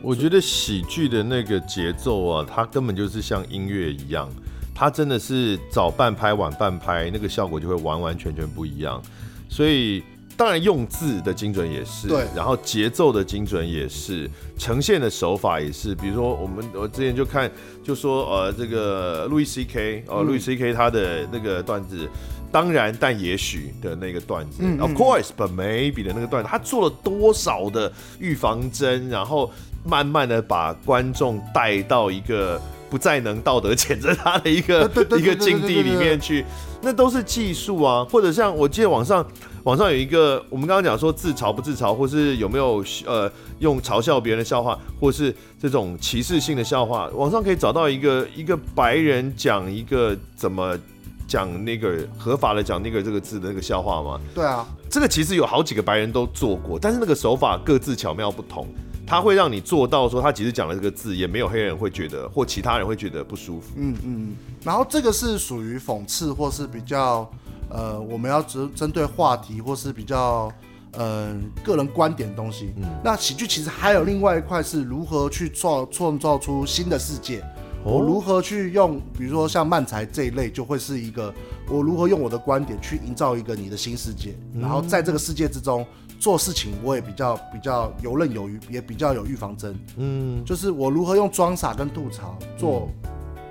[0.00, 4.28] 我觉得喜剧的那个节奏啊，它根本就是像音乐一样，
[4.74, 9.00] 它真的是早半拍晚半拍，那个效果就会完完全全不一样。
[9.48, 10.02] 所以
[10.36, 14.28] 当然用字的精准也是，对，然后节奏的精准也是，
[14.58, 15.94] 呈现的手法也是。
[15.94, 17.50] 比如说我们我之前就看
[17.82, 22.08] 就说呃这个路易 C K 哦路易 C K 他的那个段子。
[22.50, 29.50] 当然，但也许的那个段子，嗯嗯，Of course，but maybe 的那个段子，他做了多少的预防针，然后
[29.86, 32.60] 慢慢的把观众带到一个
[32.90, 34.82] 不再能道德谴责他的一个
[35.18, 36.44] 一个境地里面去，
[36.82, 38.04] 那都是技术啊。
[38.04, 39.26] 或者像我记得网上
[39.64, 50.78] 网上有一个，我们刚刚讲说自嘲不自嘲，或是有没有呃用嘲笑别人的笑话，或是这种歧视性的笑话，网上可以找到一个一个白人讲一个怎么。
[51.28, 54.20] 讲那个合法的讲那个这个字的那个笑话吗？
[54.34, 58.66] 对啊，这个其实有好几个白人都做过，但是那个手法各自巧妙不同，
[59.06, 63.68] 他会让你做到说他其实讲了这个字，也没有黑人会觉得或其他人会觉得不舒服。
[63.76, 67.30] 嗯嗯，然后这个是属于讽刺或是比较
[67.72, 70.52] 呃，我们要针针对话题或是比较
[70.92, 72.72] 呃个人观点的东西。
[72.76, 77.42] 嗯，那喜剧其实还有另外一块是如何去创创造出新的世界。
[77.84, 81.34] 我如何去用，比如说像漫才这一类，就会是一个
[81.68, 85.84] 我如何用我的观点去营造一个你的新世界，然后在这个世界之中
[86.20, 89.76] 做事情，我也比较比较游刃有余，也比较有预防针。
[89.96, 92.88] 嗯，就是我如何用装傻跟吐槽做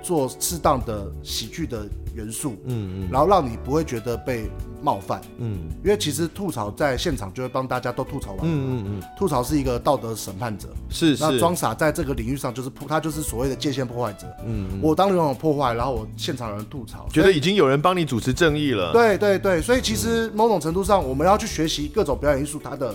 [0.02, 4.50] 做适当的喜剧的元素，嗯嗯，然后让你不会觉得被
[4.82, 22.94] 冒犯，嗯，因为其实吐槽在现场就会帮大家都吐槽完，嗯嗯嗯，吐槽是一个道德审判者，是是，那装傻在这个领域上就是破，他就是所谓的界限破坏者，嗯，我当有人破坏，然后我现场有人吐槽，觉得已经有人帮你主持正义了，对对对，所以其实某种程度上，我们要去学习各种表演艺术，它的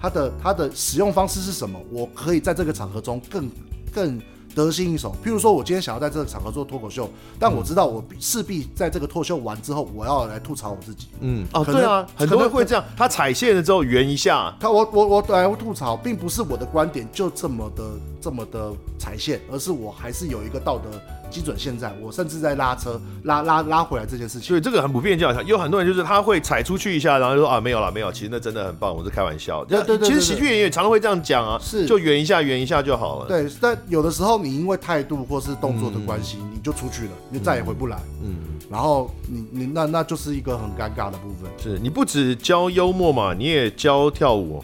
[0.00, 3.50] 它的它的使用方式是什么，我可以在这个场合中更
[3.92, 4.20] 更
[4.54, 5.14] 得心应手。
[5.24, 11.08] 譬如说，我今天想要在这个场合做脱口秀，但我知道我势必在这个脱口秀完之后，我要来吐槽我自己。
[11.20, 17.84] 嗯，哦，对啊，很多人会这样，他踩线了之后圆一下，他我我我来吐槽，并不是我的观点就这么的
[18.20, 20.90] 这么的踩线，而是我还是有一个道德。
[21.30, 29.64] 基准现在，我甚至在拉车拉拉拉回来这件事情，所以这个很普遍，就好像有很多人就是他会踩出去一下，然后就说啊没有了没有，其实那真的很棒，我是开玩笑。
[29.64, 33.26] 对对对，其实喜剧演员常常会这样讲啊，是就圆一下圆一下就好了。
[33.26, 37.98] 对，但有的时候你因为态度或是动作的关系，你就出去了，你再也回不来。
[38.22, 38.36] 嗯，
[38.70, 41.50] 然后你你那那就是一个很尴尬的部分。
[41.62, 44.62] 是你不只教幽默嘛，你也教跳舞。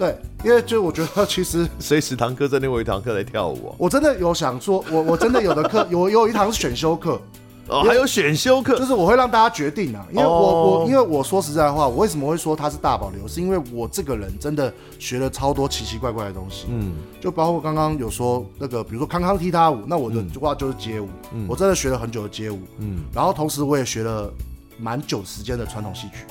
[0.00, 3.74] 对，因为就我觉得其实 随时堂课真的有一堂课在跳舞啊。
[3.76, 7.20] 我真的有想说，我我真的有的课 有有一堂是选修课，
[7.68, 10.06] 哦，还有选修课，就是我会让大家决定啊。
[10.10, 24.32] 因为我、哦、我因为我说实在话，我为什么会说它是大保留，是因为我这个人真的学了超多奇奇怪怪的东西，嗯，就包括刚刚有说那个，比如说康康踢踏舞，那我的话就是街舞，嗯，我真的学了很久的街舞，嗯，然后同时我也学了
[24.78, 26.24] 蛮久时间的传统戏曲，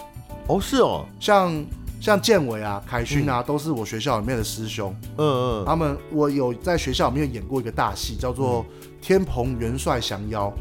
[0.47, 1.53] 哦，是哦，像。
[2.00, 4.95] 像建伟啊、凯勋啊，都是我学校里面的师兄。
[5.18, 8.64] 嗯嗯，他们我有在学校里面演过一个大戏，叫做
[9.02, 10.52] 《天蓬元帅降妖》。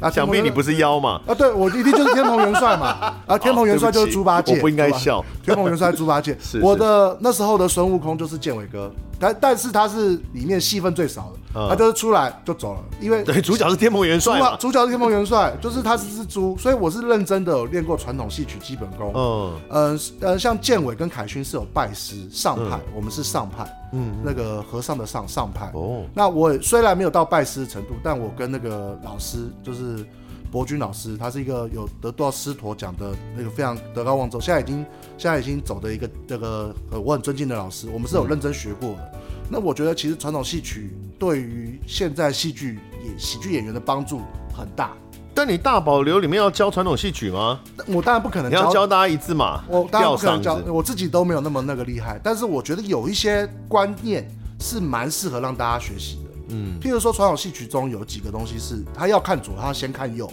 [0.00, 1.20] 那想必你不是妖嘛？
[1.26, 3.14] 啊，对，我一定就是天蓬元帅嘛。
[3.26, 4.54] 啊，天蓬元帅就是猪八戒。
[4.54, 5.24] 我不应该笑。
[5.44, 8.90] 天蓬元帅猪八戒， 我的那时候的孙悟空就是建伟哥。
[9.22, 19.12] 但但是他是里面戏份最少的，嗯、他就是出来就走了，因为对主角是天蓬元帅，主角是天蓬元帅，就是他是只猪，所以我是认真的有练过传统戏曲基本功。
[19.14, 25.70] 嗯呃呃，像建伟跟凯勋是有拜师上派，嗯、我们是上派，嗯，那个和尚的上上派。
[25.74, 29.89] 哦，那我虽然没有到拜师的程度，但我跟那个老师就是。
[30.50, 34.84] 博君老师，他是一个有得到师陀奖的那个非常德高望重，现在已经
[35.16, 39.10] 现在已经走的一个这个呃我很尊敬的老师，我们是有认真学过的。
[39.14, 44.22] 嗯、那我觉得其实传统戏曲对于现在戏剧演喜剧演员的帮助
[44.52, 44.90] 很大。
[45.32, 47.60] 但你大保留里面要教传统戏曲吗？
[47.86, 52.20] 我当然不可能教，你要教大家一字马，我当然不可能教，我自己都没有那么那个厉害。
[52.22, 54.28] 但是我觉得有一些观念
[54.58, 56.19] 是蛮适合让大家学习的。
[56.50, 60.30] 嗯，譬如说传统戏曲中有几个东西是他要看左，他要先看右，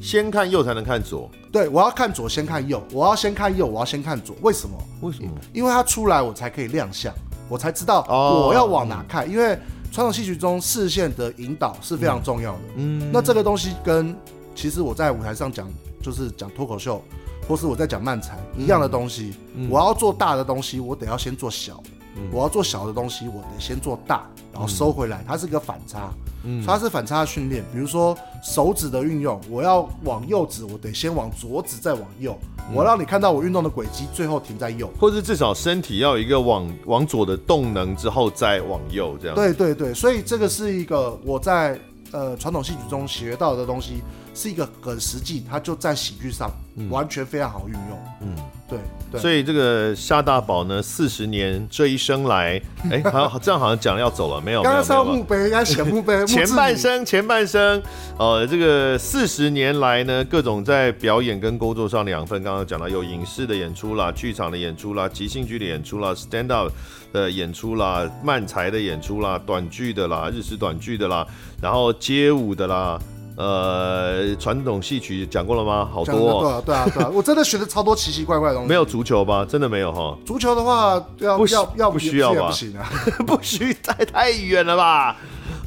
[0.00, 1.30] 先看右才能看左。
[1.50, 4.34] 对，我要看左先看右，我要先看右，我要先看左。
[4.42, 4.76] 为什么？
[5.00, 5.30] 为什么？
[5.52, 7.12] 因为他出来我才可以亮相，
[7.48, 9.24] 我才知道我要往哪看。
[9.24, 9.58] 哦、因为
[9.90, 12.60] 传统戏曲中视线的引导是非常重要的。
[12.76, 14.16] 嗯，那这个东西跟
[14.54, 15.68] 其实我在舞台上讲，
[16.02, 17.02] 就是讲脱口秀，
[17.46, 19.34] 或是我在讲漫才一样的东西。
[19.54, 21.82] 嗯、我要做大的东西，我得要先做小。
[22.30, 26.12] 我要做小的东西，我得先做大，然后收回来，它是一个反差，
[26.44, 27.64] 嗯，它是反差训练。
[27.72, 32.36] 比如说手指的运用，我要往右指，我得先往左指，再往右，
[32.74, 39.34] 我让你看到我运动的轨迹，最后停在右，或者至少身体要有一个往往左的动能之后再往右这样。
[39.34, 44.02] 对对对，所以这个是一个我在呃传统戏曲中学到的东西，
[44.34, 46.50] 是一个很实际，它就在喜剧上
[46.90, 47.98] 完全非常好运用。
[48.22, 48.36] 嗯。
[48.72, 48.78] 对，
[49.10, 52.58] 对，所以这个夏大宝呢，四十年这一生来，
[52.90, 54.62] 哎，好像这样好像讲要走了，没有？
[54.62, 57.82] 刚刚上墓碑，人家写墓碑，前半生，前半生，
[58.18, 66.72] 呃，这个四十年来呢，各种在表演跟工作上两份，刚刚讲到有影视的演出啦，剧场的演出啦，即兴剧的演出啦，stand up
[67.12, 71.26] 的演出啦，漫才的演出啦，短剧的啦，日式短剧的啦，
[71.60, 72.98] 然后街舞的啦。
[73.36, 75.88] 呃，传统戏曲讲过了吗？
[75.92, 78.68] 好多、哦，对啊，对啊，对啊， 我真的学的超多奇奇怪怪的东西。
[78.68, 79.44] 没有足球吧？
[79.48, 80.16] 真的没有哈。
[80.26, 82.48] 足球的话，要不要要不需要吧？
[82.48, 82.90] 不行啊，
[83.26, 85.16] 不需太太远了吧？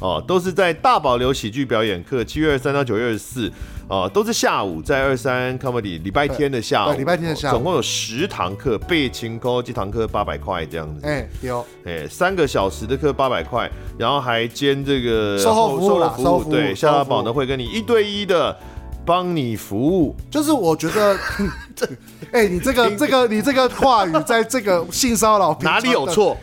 [0.00, 3.52] 哦，都是在大保留喜剧表演课，七月二十三到九月二十四。
[3.88, 11.06] 哦，都是下午在二三 comedy 礼拜天的下午，礼拜天的下午，总共有十堂课，背琴课这堂课八百块这样子。
[11.06, 18.58] 哎，有，哎，三个小时的课八百块，然后还兼这个售后服务，服务对，夏大宝呢会跟你一对一的
[19.04, 20.16] 帮你服务。
[20.28, 21.16] 就是我觉得
[21.76, 21.86] 这，
[22.32, 26.36] 哎，你这个 这个你这个话语在这个性骚扰哪里有错？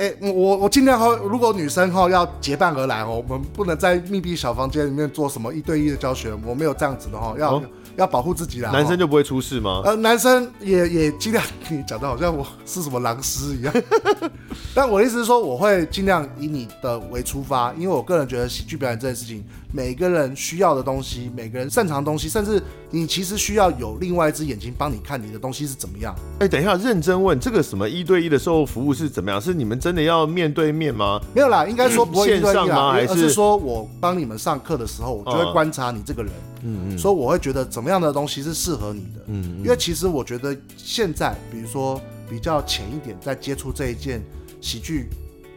[0.00, 7.56] 哎、欸，我我尽量哈，如果女生哈要结伴而来哦，我们不能在密闭小房间里面做什么一对一的教学，我没有这样子的哈，要。
[7.56, 7.62] 哦
[7.96, 9.82] 要保护自己啦，男生就不会出事吗？
[9.84, 13.74] 呃，男生也也尽量， 你讲的好像我是什么狼师一样。
[14.72, 26.14] 但我的意思是说，我会尽量以你的为出发，因为我个人觉得喜剧表演这件事情，每个人需要的东西，每个人擅长的东西，甚至你其实需要有另外一只眼睛帮你看你的东西是怎么样。
[26.34, 29.40] 哎、欸，等一下，认真问，这个什么一对一的售后服务是怎么样？
[29.40, 31.20] 是你们真的要面对面吗？
[31.34, 32.92] 没有啦，应该说不会线上吗？
[32.92, 36.32] 还是，是说我帮你们上课的时候，我就会观察你这个人。
[36.62, 41.98] 嗯嗯，所以我会觉得怎么样的东西是适合你的，嗯嗯，因为其实我觉得现在，比如说
[42.28, 44.22] 比较浅一点，在接触这一件
[44.60, 45.08] 喜剧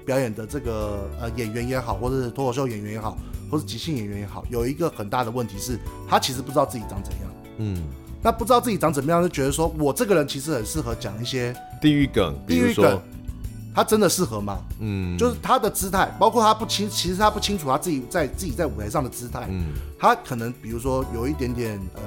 [0.05, 3.17] 表演的这个呃演员也好，或者是脱口秀演员也好，
[3.49, 5.77] 或是即兴演员也好，有一个很大的问题是，
[6.07, 7.21] 他其实不知道自己长怎样。
[7.57, 7.77] 嗯，
[8.21, 12.99] 那不知道自己长怎么样，就觉得说我这个人其实很适合讲一些地狱梗，地狱梗，
[13.75, 14.57] 他真的适合吗？
[14.79, 19.47] 嗯，就是他的姿态，包括他不清，其实他不清楚他自己在自己在舞台上的姿态。
[19.49, 19.67] 嗯，
[19.99, 22.01] 他可能比如说有一点点呃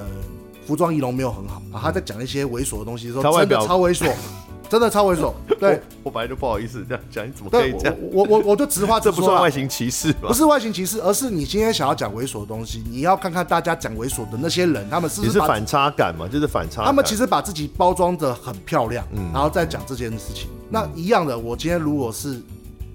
[0.65, 4.11] 服装仪容没有很好，然后他在讲一些猥琐的东西的时候，真的超猥琐。
[4.69, 7.95] 真的超猥琐， 对我，我本来就不好意思这样讲，你怎么可以这样？
[8.11, 10.27] 我我我就直话直说，这不算外形歧视吧？
[10.27, 16.27] 不是外形歧视，而是你今天想要讲猥琐的东西，你要看看大家讲猥琐的那些人，他们是不是，是反差感嘛？
[16.27, 16.85] 就是反差感。
[16.85, 20.49] 他们其实把自己包装的很漂亮，嗯，然后再讲这件事情。
[20.49, 22.41] 嗯、那一样的，我今天如果是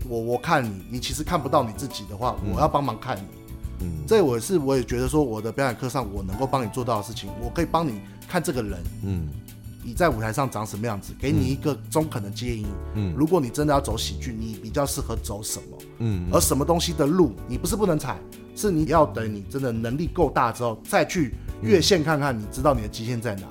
[0.09, 3.23] 我我看你，你其实看不到你自己的话，我要帮忙看你。
[3.81, 9.29] 嗯，这我是我也觉得说，我的表演课上我能够帮你做到的事情，我可以帮你看这个人，嗯。
[9.83, 11.13] 你在舞台上长什么样子？
[11.19, 12.67] 给你一个中肯的建议。
[12.95, 15.79] 嗯，如果你真的要走喜剧，你比较适合走什么？
[15.99, 18.19] 嗯，而什么东西的路，你不是不能踩，
[18.55, 23.47] 是你要等你真的能力够大之后，再去越线看看，你知道你的极限在哪。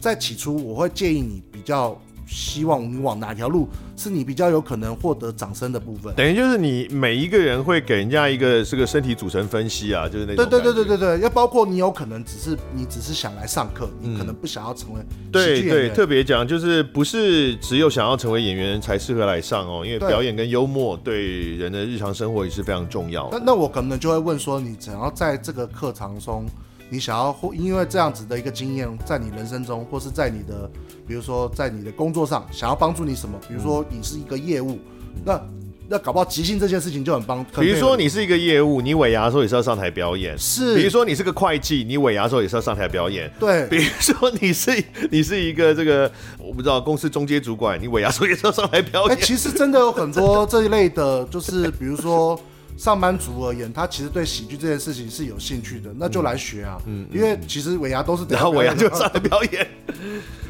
[0.00, 2.00] 在起初，我会建议你比较。
[2.26, 6.14] 希望你往哪条路是你比较有可能获得掌声的部分？
[6.14, 10.44] 等于就是你每一个人会给人家一个这个身体组成分析啊，就是那种。
[10.48, 15.00] 对对对对对对，要包括你有可能只是你只是想来上课，你可能不想要成为。
[15.30, 23.28] 对对，特别讲就是不是只有想要成为演员才适合来上哦，因为表演跟幽默对人的日常生活也是非常重要。
[23.30, 26.44] 那那我可能就会问说，你想要在这个课堂中。
[26.88, 30.70] 你想要或因为这样子的一个经验，在你人生中，或是在你的，
[31.06, 33.38] 比如说在你的工作上，想要帮助你什么？
[33.48, 34.78] 比如说你是一个业务，
[35.24, 35.40] 那
[35.88, 37.44] 那搞不好即兴这件事情就很帮。
[37.60, 40.36] 比如说你是一个业务，你尾牙的时候也是要上台表演。
[40.36, 40.74] 是。
[40.74, 43.30] 比如说你是个会计，你尾牙的时候也是要上台表演。
[43.38, 43.66] 对。
[43.68, 49.12] 比如说你是你是一个这个我不知道公司中阶主管，你尾牙的时候也是要上台表演。
[49.12, 52.38] 哎、欸，其实真的有很多这一类的，就是比如说。
[52.76, 56.76] 上班族而言，他其实对喜剧这件事情是有兴趣的，那就来学啊。
[56.84, 59.66] 嗯，因为其实尾牙都是等下尾牙就上来表演。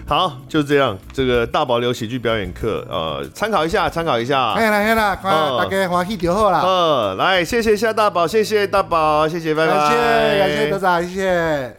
[0.08, 4.54] 好，就这样，这个大保留喜剧表演课，呃，参考一下，参考一下。
[4.54, 6.60] 来来来，大家欢喜就好了。
[6.62, 9.72] 呃，来，谢谢夏大宝，谢谢大宝，谢谢，拜拜。
[9.74, 11.76] 感谢感谢德仔，谢谢。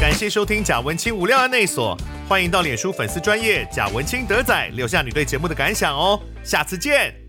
[0.00, 1.94] 感谢收听贾文清无料案内所，
[2.28, 6.18] 欢迎到脸书粉丝专业贾文清德仔留下你对节目的感想哦。
[6.42, 7.23] 下次见。